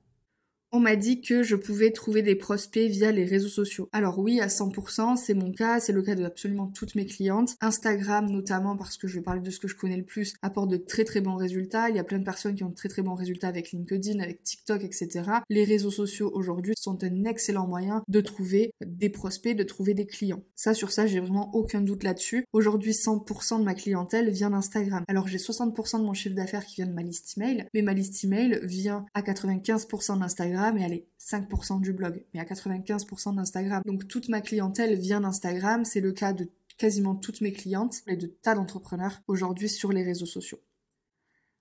On 0.73 0.81
m'a 0.81 0.97
dit 0.97 1.21
que 1.21 1.43
je 1.43 1.55
pouvais 1.55 1.91
trouver 1.91 2.21
des 2.21 2.35
prospects 2.35 2.91
via 2.91 3.13
les 3.13 3.23
réseaux 3.23 3.47
sociaux. 3.47 3.87
Alors 3.93 4.19
oui, 4.19 4.41
à 4.41 4.47
100%, 4.47 5.15
c'est 5.15 5.33
mon 5.33 5.53
cas, 5.53 5.79
c'est 5.79 5.93
le 5.93 6.01
cas 6.01 6.13
de 6.13 6.25
absolument 6.25 6.67
toutes 6.67 6.95
mes 6.95 7.05
clientes. 7.05 7.55
Instagram 7.61 8.29
notamment, 8.29 8.75
parce 8.75 8.97
que 8.97 9.07
je 9.07 9.15
vais 9.15 9.23
parler 9.23 9.39
de 9.39 9.49
ce 9.49 9.61
que 9.61 9.69
je 9.69 9.77
connais 9.77 9.95
le 9.95 10.03
plus, 10.03 10.33
apporte 10.41 10.69
de 10.69 10.75
très 10.75 11.05
très 11.05 11.21
bons 11.21 11.37
résultats. 11.37 11.89
Il 11.89 11.95
y 11.95 11.99
a 11.99 12.03
plein 12.03 12.19
de 12.19 12.25
personnes 12.25 12.55
qui 12.55 12.65
ont 12.65 12.69
de 12.69 12.75
très 12.75 12.89
très 12.89 13.01
bons 13.01 13.15
résultats 13.15 13.47
avec 13.47 13.71
LinkedIn, 13.71 14.19
avec 14.19 14.43
TikTok, 14.43 14.83
etc. 14.83 15.23
Les 15.49 15.63
réseaux 15.63 15.89
sociaux 15.89 16.31
aujourd'hui 16.33 16.73
sont 16.77 17.01
un 17.01 17.23
excellent 17.23 17.65
moyen 17.65 18.03
de 18.09 18.19
trouver 18.19 18.73
des 18.85 19.09
prospects, 19.09 19.55
de 19.55 19.63
trouver 19.63 19.93
des 19.93 20.05
clients. 20.05 20.43
Ça, 20.55 20.73
sur 20.73 20.91
ça, 20.91 21.07
j'ai 21.07 21.21
vraiment 21.21 21.49
aucun 21.55 21.79
doute 21.79 22.03
là-dessus. 22.03 22.43
Aujourd'hui, 22.51 22.91
100% 22.91 23.59
de 23.59 23.63
ma 23.63 23.73
clientèle 23.73 24.29
vient 24.31 24.49
d'Instagram. 24.49 25.05
Alors 25.07 25.29
j'ai 25.29 25.37
60% 25.37 25.99
de 25.99 26.03
mon 26.03 26.13
chiffre 26.13 26.35
d'affaires 26.35 26.65
qui 26.65 26.75
vient 26.75 26.87
de 26.87 26.93
ma 26.93 27.03
liste 27.03 27.37
email, 27.37 27.67
mais 27.73 27.81
ma 27.81 27.93
liste 27.93 28.21
email 28.25 28.59
vient 28.63 29.05
à 29.13 29.21
95% 29.21 30.19
d'Instagram 30.19 30.56
et 30.77 30.81
elle 30.81 30.93
est 30.93 31.07
5% 31.19 31.81
du 31.81 31.93
blog, 31.93 32.23
mais 32.33 32.39
à 32.39 32.43
95% 32.43 33.35
d'Instagram. 33.35 33.81
Donc 33.85 34.07
toute 34.07 34.29
ma 34.29 34.41
clientèle 34.41 34.97
vient 34.97 35.21
d'Instagram, 35.21 35.85
c'est 35.85 36.01
le 36.01 36.11
cas 36.11 36.33
de 36.33 36.49
quasiment 36.77 37.15
toutes 37.15 37.41
mes 37.41 37.51
clientes 37.51 38.01
et 38.07 38.15
de 38.15 38.27
tas 38.27 38.55
d'entrepreneurs 38.55 39.21
aujourd'hui 39.27 39.69
sur 39.69 39.91
les 39.91 40.03
réseaux 40.03 40.25
sociaux. 40.25 40.59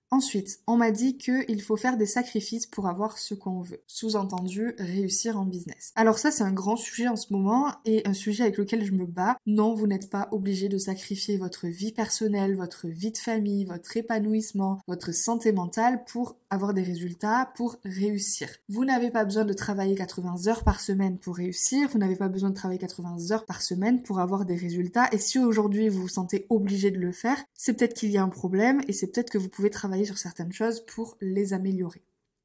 Ensuite, 0.09 0.59
on 0.67 0.77
m'a 0.77 0.91
dit 0.91 1.17
qu'il 1.17 1.61
faut 1.61 1.75
faire 1.75 1.97
des 1.97 2.05
sacrifices 2.05 2.65
pour 2.65 2.87
avoir 2.87 3.17
ce 3.17 3.33
qu'on 3.33 3.59
veut. 3.61 3.81
Sous-entendu, 3.87 4.73
réussir 4.79 5.37
en 5.37 5.45
business. 5.45 5.91
Alors 5.95 6.17
ça, 6.17 6.31
c'est 6.31 6.43
un 6.43 6.53
grand 6.53 6.77
sujet 6.77 7.09
en 7.09 7.17
ce 7.17 7.33
moment 7.33 7.73
et 7.83 8.07
un 8.07 8.13
sujet 8.13 8.43
avec 8.43 8.57
lequel 8.57 8.85
je 8.85 8.93
me 8.93 9.05
bats. 9.05 9.37
Non, 9.45 9.73
vous 9.73 9.85
n'êtes 9.85 10.09
pas 10.09 10.29
obligé 10.31 10.69
de 10.69 10.77
sacrifier 10.77 11.37
votre 11.37 11.67
vie 11.67 11.91
personnelle, 11.91 12.55
votre 12.55 12.87
vie 12.87 13.11
de 13.11 13.17
famille, 13.17 13.65
votre 13.65 13.97
épanouissement, 13.97 14.79
votre 14.87 15.13
santé 15.13 15.51
mentale 15.51 16.05
pour 16.05 16.37
avoir 16.49 16.73
des 16.73 16.83
résultats, 16.83 17.51
pour 17.55 17.75
réussir. 17.83 18.47
Vous 18.69 18.85
n'avez 18.85 19.11
pas 19.11 19.25
besoin 19.25 19.43
de 19.43 19.53
travailler 19.53 19.95
80 19.95 20.47
heures 20.47 20.63
par 20.63 20.79
semaine 20.79 21.17
pour 21.17 21.35
réussir. 21.35 21.89
Vous 21.91 21.99
n'avez 21.99 22.15
pas 22.15 22.29
besoin 22.29 22.51
de 22.51 22.55
travailler 22.55 22.79
80 22.79 23.31
heures 23.31 23.45
par 23.45 23.61
semaine 23.61 24.01
pour 24.01 24.21
avoir 24.21 24.45
des 24.45 24.55
résultats. 24.55 25.09
Et 25.11 25.17
si 25.17 25.37
aujourd'hui 25.37 25.89
vous 25.89 26.03
vous 26.03 26.07
sentez 26.07 26.45
obligé 26.49 26.91
de 26.91 26.99
le 26.99 27.11
faire, 27.11 27.43
c'est 27.53 27.73
peut-être 27.73 27.93
qu'il 27.93 28.11
y 28.11 28.17
a 28.17 28.23
un 28.23 28.29
problème 28.29 28.81
et 28.87 28.93
c'est 28.93 29.07
peut-être 29.07 29.29
que 29.29 29.37
vous 29.37 29.49
pouvez 29.49 29.69
travailler 29.69 29.96
sur 30.05 30.17
certaines 30.17 30.51
choses 30.51 30.85
pour 30.85 31.17
les 31.21 31.53
améliorer. 31.53 32.03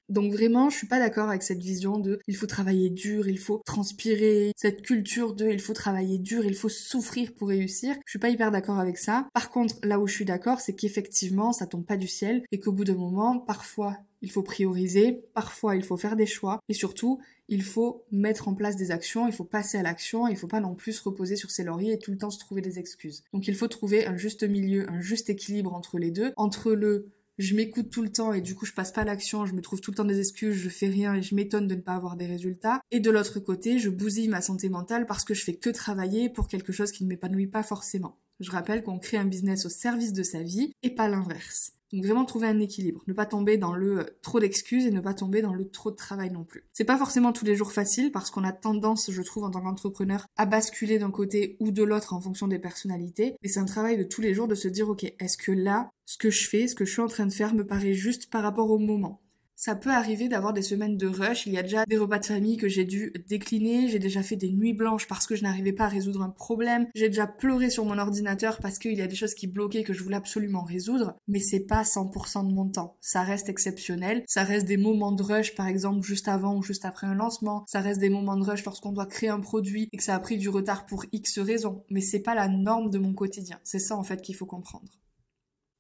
Donc 0.09 0.33
vraiment, 0.33 0.69
je 0.69 0.77
suis 0.77 0.87
pas 0.87 0.99
d'accord 0.99 1.31
avec 1.31 1.43
cette 1.43 1.63
vision 1.63 1.99
de 1.99 2.19
il 2.27 2.37
faut 2.37 2.47
travailler 2.47 2.91
dur, 2.91 3.29
il 3.29 3.39
faut 3.39 3.63
transpirer, 3.65 4.53
cette 4.57 4.83
culture 4.83 5.33
de 5.33 5.49
il 5.49 5.61
faut 5.61 5.73
travailler 5.73 6.19
dur, 6.19 6.45
il 6.45 6.55
faut 6.55 6.69
souffrir 6.69 7.33
pour 7.33 7.49
réussir. 7.49 7.95
Je 8.05 8.11
suis 8.11 8.19
pas 8.19 8.29
hyper 8.29 8.51
d'accord 8.51 8.79
avec 8.79 8.99
ça. 8.99 9.27
Par 9.33 9.51
contre, 9.51 9.77
là 9.83 9.99
où 9.99 10.07
je 10.07 10.15
suis 10.15 10.25
d'accord, 10.27 10.61
c'est 10.61 10.75
qu'effectivement, 10.75 11.53
ça 11.53 11.67
tombe 11.67 11.87
pas 11.87 11.97
du 11.97 12.09
ciel 12.09 12.43
et 12.53 12.61
qu'au 12.61 12.73
bout 12.73 12.85
d'un 12.85 12.95
moment, 12.95 13.39
parfois, 13.39 13.97
il 14.21 14.31
faut 14.31 14.43
prioriser, 14.43 15.25
parfois 15.35 15.77
il 15.77 15.83
faut 15.83 15.97
faire 15.97 16.15
des 16.15 16.27
choix 16.27 16.61
et 16.69 16.75
surtout, 16.75 17.19
il 17.49 17.63
faut 17.63 18.05
mettre 18.13 18.49
en 18.49 18.55
place 18.55 18.77
des 18.77 18.91
actions, 18.91 19.27
il 19.27 19.33
faut 19.33 19.45
passer 19.45 19.79
à 19.79 19.83
l'action, 19.83 20.29
il 20.29 20.37
faut 20.37 20.47
pas 20.47 20.61
non 20.61 20.75
plus 20.75 20.93
se 20.93 21.03
reposer 21.03 21.37
sur 21.37 21.51
ses 21.51 21.65
lauriers 21.65 21.95
et 21.95 21.99
tout 21.99 22.11
le 22.11 22.19
temps 22.19 22.31
se 22.31 22.39
trouver 22.39 22.61
des 22.61 22.79
excuses. 22.79 23.25
Donc 23.33 23.49
il 23.49 23.55
faut 23.55 23.69
trouver 23.69 24.07
un 24.07 24.17
juste 24.17 24.45
milieu, 24.45 24.89
un 24.91 25.01
juste 25.01 25.31
équilibre 25.31 25.75
entre 25.75 25.99
les 25.99 26.11
deux, 26.11 26.33
entre 26.37 26.73
le 26.73 27.09
je 27.39 27.55
m'écoute 27.55 27.91
tout 27.91 28.03
le 28.03 28.13
temps 28.13 28.33
et 28.33 28.41
du 28.41 28.55
coup 28.55 28.67
je 28.67 28.73
passe 28.73 28.93
pas 28.93 29.05
l'action, 29.05 29.47
je 29.47 29.55
me 29.55 29.61
trouve 29.61 29.81
tout 29.81 29.91
le 29.91 29.97
temps 29.97 30.05
des 30.05 30.19
excuses, 30.19 30.57
je 30.57 30.69
fais 30.69 30.89
rien 30.89 31.15
et 31.15 31.23
je 31.23 31.35
m'étonne 31.35 31.67
de 31.67 31.75
ne 31.75 31.81
pas 31.81 31.95
avoir 31.95 32.17
des 32.17 32.27
résultats. 32.27 32.81
Et 32.91 33.01
de 33.01 33.11
l'autre 33.11 33.41
côté, 33.41 33.79
je 33.79 33.91
bousille 33.91 34.29
ma 34.29 34.41
santé 34.41 34.69
mentale 34.69 35.07
parce 35.07 35.25
que 35.25 35.35
je 35.35 35.45
fais 35.45 35.57
que 35.57 35.71
travailler 35.71 36.29
pour 36.29 36.49
quelque 36.49 36.73
chose 36.73 36.93
qui 36.93 37.05
ne 37.05 37.09
m'épanouit 37.09 37.47
pas 37.47 37.63
forcément. 37.63 38.19
Je 38.43 38.51
rappelle 38.51 38.83
qu'on 38.83 38.99
crée 38.99 39.19
un 39.19 39.25
business 39.25 39.67
au 39.67 39.69
service 39.69 40.13
de 40.13 40.25
sa 40.25 40.43
vie 40.43 40.73
et 40.83 40.91
pas 40.91 41.09
l'inverse. 41.09 41.75
Donc 41.93 42.05
vraiment 42.05 42.25
trouver 42.25 42.49
un 42.49 42.59
équilibre, 42.59 43.05
ne 43.07 43.13
pas 43.13 43.25
tomber 43.25 43.57
dans 43.57 43.75
le 43.75 44.01
euh, 44.01 44.19
trop 44.21 44.41
d'excuses 44.41 44.87
et 44.87 44.91
ne 44.91 45.01
pas 45.01 45.15
tomber 45.15 45.43
dans 45.43 45.55
le 45.55 45.69
trop 45.69 45.93
de 45.93 45.97
travail 45.97 46.31
non 46.33 46.43
plus. 46.43 46.65
C'est 46.73 46.85
pas 46.85 46.99
forcément 46.99 47.33
tous 47.33 47.45
les 47.45 47.55
jours 47.55 47.71
facile 47.71 48.11
parce 48.11 48.31
qu'on 48.31 48.43
a 48.43 48.51
tendance, 48.51 49.13
je 49.13 49.23
trouve, 49.23 49.45
en 49.45 49.51
tant 49.51 49.61
qu'entrepreneur, 49.61 50.27
à 50.37 50.47
basculer 50.47 50.99
d'un 50.99 51.13
côté 51.13 51.57
ou 51.61 51.71
de 51.71 51.85
l'autre 51.85 52.15
en 52.15 52.21
fonction 52.21 52.49
des 52.49 52.59
personnalités. 52.59 53.37
Mais 53.43 53.49
c'est 53.49 53.61
un 53.61 53.65
travail 53.65 53.97
de 53.97 54.05
tous 54.05 54.23
les 54.23 54.35
jours 54.35 54.49
de 54.49 54.57
se 54.57 54.69
dire, 54.69 54.89
ok, 54.89 55.05
est-ce 55.05 55.37
que 55.37 55.53
là, 55.53 55.91
ce 56.05 56.19
que 56.19 56.31
je 56.31 56.49
fais, 56.49 56.67
ce 56.67 56.75
que 56.75 56.85
je 56.85 56.93
suis 56.93 57.03
en 57.03 57.09
train 57.09 57.27
de 57.27 57.33
faire 57.33 57.55
me 57.55 57.65
paraît 57.65 57.95
juste 57.95 58.29
par 58.29 58.43
rapport 58.43 58.71
au 58.71 58.79
moment? 58.79 59.22
Ça 59.65 59.77
peut 59.77 59.91
arriver 59.93 60.27
d'avoir 60.27 60.53
des 60.53 60.61
semaines 60.61 60.97
de 60.97 61.07
rush. 61.07 61.47
Il 61.47 61.53
y 61.53 61.57
a 61.57 61.63
déjà 61.63 61.87
des 61.87 61.97
repas 61.97 62.19
de 62.19 62.27
famille 62.27 62.57
que 62.57 62.67
j'ai 62.67 62.85
dû 62.85 63.13
décliner. 63.29 63.87
J'ai 63.87 64.01
déjà 64.01 64.21
fait 64.25 64.35
des 64.35 64.51
nuits 64.51 64.73
blanches 64.73 65.07
parce 65.07 65.25
que 65.25 65.37
je 65.37 65.45
n'arrivais 65.45 65.73
pas 65.73 65.85
à 65.85 65.89
résoudre 65.89 66.21
un 66.23 66.31
problème. 66.31 66.89
J'ai 66.97 67.09
déjà 67.09 67.29
pleuré 67.29 67.71
sur 67.71 67.85
mon 67.85 67.97
ordinateur 67.97 68.59
parce 68.59 68.81
qu'il 68.81 68.95
y 68.95 69.03
a 69.03 69.07
des 69.07 69.15
choses 69.15 69.35
qui 69.35 69.47
bloquaient 69.47 69.85
que 69.85 69.93
je 69.93 70.03
voulais 70.03 70.17
absolument 70.17 70.65
résoudre. 70.65 71.15
Mais 71.29 71.39
c'est 71.39 71.61
pas 71.61 71.83
100% 71.83 72.49
de 72.49 72.53
mon 72.53 72.71
temps. 72.71 72.97
Ça 73.01 73.23
reste 73.23 73.49
exceptionnel. 73.49 74.25
Ça 74.27 74.43
reste 74.43 74.67
des 74.67 74.77
moments 74.77 75.13
de 75.13 75.23
rush, 75.23 75.55
par 75.55 75.69
exemple, 75.69 76.05
juste 76.05 76.27
avant 76.27 76.57
ou 76.57 76.65
juste 76.65 76.85
après 76.85 77.07
un 77.07 77.15
lancement. 77.15 77.65
Ça 77.69 77.81
reste 77.81 78.01
des 78.01 78.11
moments 78.11 78.37
de 78.37 78.43
rush 78.43 78.65
lorsqu'on 78.65 78.91
doit 78.91 79.07
créer 79.07 79.31
un 79.31 79.39
produit 79.39 79.89
et 79.93 79.97
que 79.97 80.03
ça 80.03 80.17
a 80.17 80.19
pris 80.19 80.39
du 80.39 80.49
retard 80.49 80.87
pour 80.87 81.05
X 81.13 81.39
raisons. 81.39 81.85
Mais 81.89 82.01
c'est 82.01 82.19
pas 82.19 82.35
la 82.35 82.49
norme 82.49 82.91
de 82.91 82.99
mon 82.99 83.15
quotidien. 83.15 83.61
C'est 83.63 83.79
ça, 83.79 83.97
en 83.97 84.03
fait, 84.03 84.23
qu'il 84.23 84.35
faut 84.35 84.45
comprendre. 84.45 84.91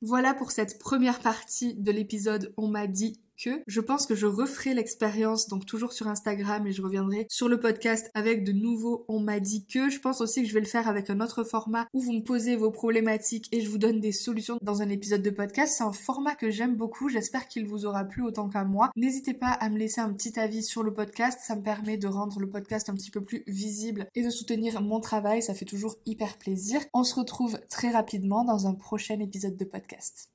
Voilà 0.05 0.35
pour 0.35 0.51
cette 0.51 0.81
première 0.81 1.21
partie 1.21 1.75
de 1.75 1.93
l'épisode 1.93 2.53
On 2.57 2.67
m'a 2.67 2.89
dit 2.89 3.21
je 3.67 3.81
pense 3.81 4.07
que 4.07 4.15
je 4.15 4.27
referai 4.27 4.75
l'expérience, 4.75 5.49
donc 5.49 5.67
toujours 5.67 5.93
sur 5.93 6.09
Instagram 6.09 6.67
et 6.67 6.73
je 6.73 6.83
reviendrai 6.83 7.27
sur 7.29 7.49
le 7.49 7.61
podcast 7.61 8.11
avec 8.15 8.45
de 8.45 8.53
nouveaux 8.53 9.05
on 9.09 9.21
m'a 9.21 9.41
dit 9.41 9.67
que. 9.67 9.91
Je 9.91 10.01
pense 10.01 10.21
aussi 10.21 10.43
que 10.43 10.49
je 10.49 10.55
vais 10.55 10.61
le 10.61 10.67
faire 10.67 10.89
avec 10.89 11.11
un 11.11 11.21
autre 11.21 11.45
format 11.45 11.87
où 11.93 12.01
vous 12.01 12.13
me 12.13 12.23
posez 12.23 12.57
vos 12.57 12.71
problématiques 12.71 13.49
et 13.53 13.61
je 13.61 13.69
vous 13.69 13.79
donne 13.79 14.01
des 14.01 14.13
solutions 14.13 14.59
dans 14.63 14.83
un 14.83 14.89
épisode 14.89 15.23
de 15.23 15.31
podcast. 15.31 15.75
C'est 15.77 15.85
un 15.85 15.93
format 15.93 16.35
que 16.35 16.51
j'aime 16.51 16.77
beaucoup. 16.77 17.09
J'espère 17.09 17.49
qu'il 17.49 17.67
vous 17.67 17.87
aura 17.87 18.05
plu 18.05 18.23
autant 18.23 18.49
qu'à 18.49 18.65
moi. 18.65 18.91
N'hésitez 18.97 19.35
pas 19.35 19.51
à 19.51 19.69
me 19.69 19.79
laisser 19.79 20.01
un 20.01 20.13
petit 20.13 20.39
avis 20.39 20.63
sur 20.63 20.83
le 20.83 20.95
podcast. 20.95 21.41
Ça 21.43 21.57
me 21.57 21.63
permet 21.63 21.99
de 21.99 22.09
rendre 22.09 22.41
le 22.41 22.49
podcast 22.49 22.89
un 22.89 22.95
petit 22.95 23.11
peu 23.11 23.23
plus 23.23 23.45
visible 23.47 24.07
et 24.15 24.25
de 24.25 24.31
soutenir 24.31 24.81
mon 24.81 25.01
travail. 25.01 25.43
Ça 25.43 25.55
fait 25.55 25.65
toujours 25.65 25.97
hyper 26.07 26.39
plaisir. 26.39 26.81
On 26.95 27.05
se 27.05 27.15
retrouve 27.15 27.59
très 27.69 27.91
rapidement 27.91 28.45
dans 28.45 28.67
un 28.67 28.75
prochain 28.75 29.19
épisode 29.21 29.57
de 29.57 29.65
podcast. 29.65 30.32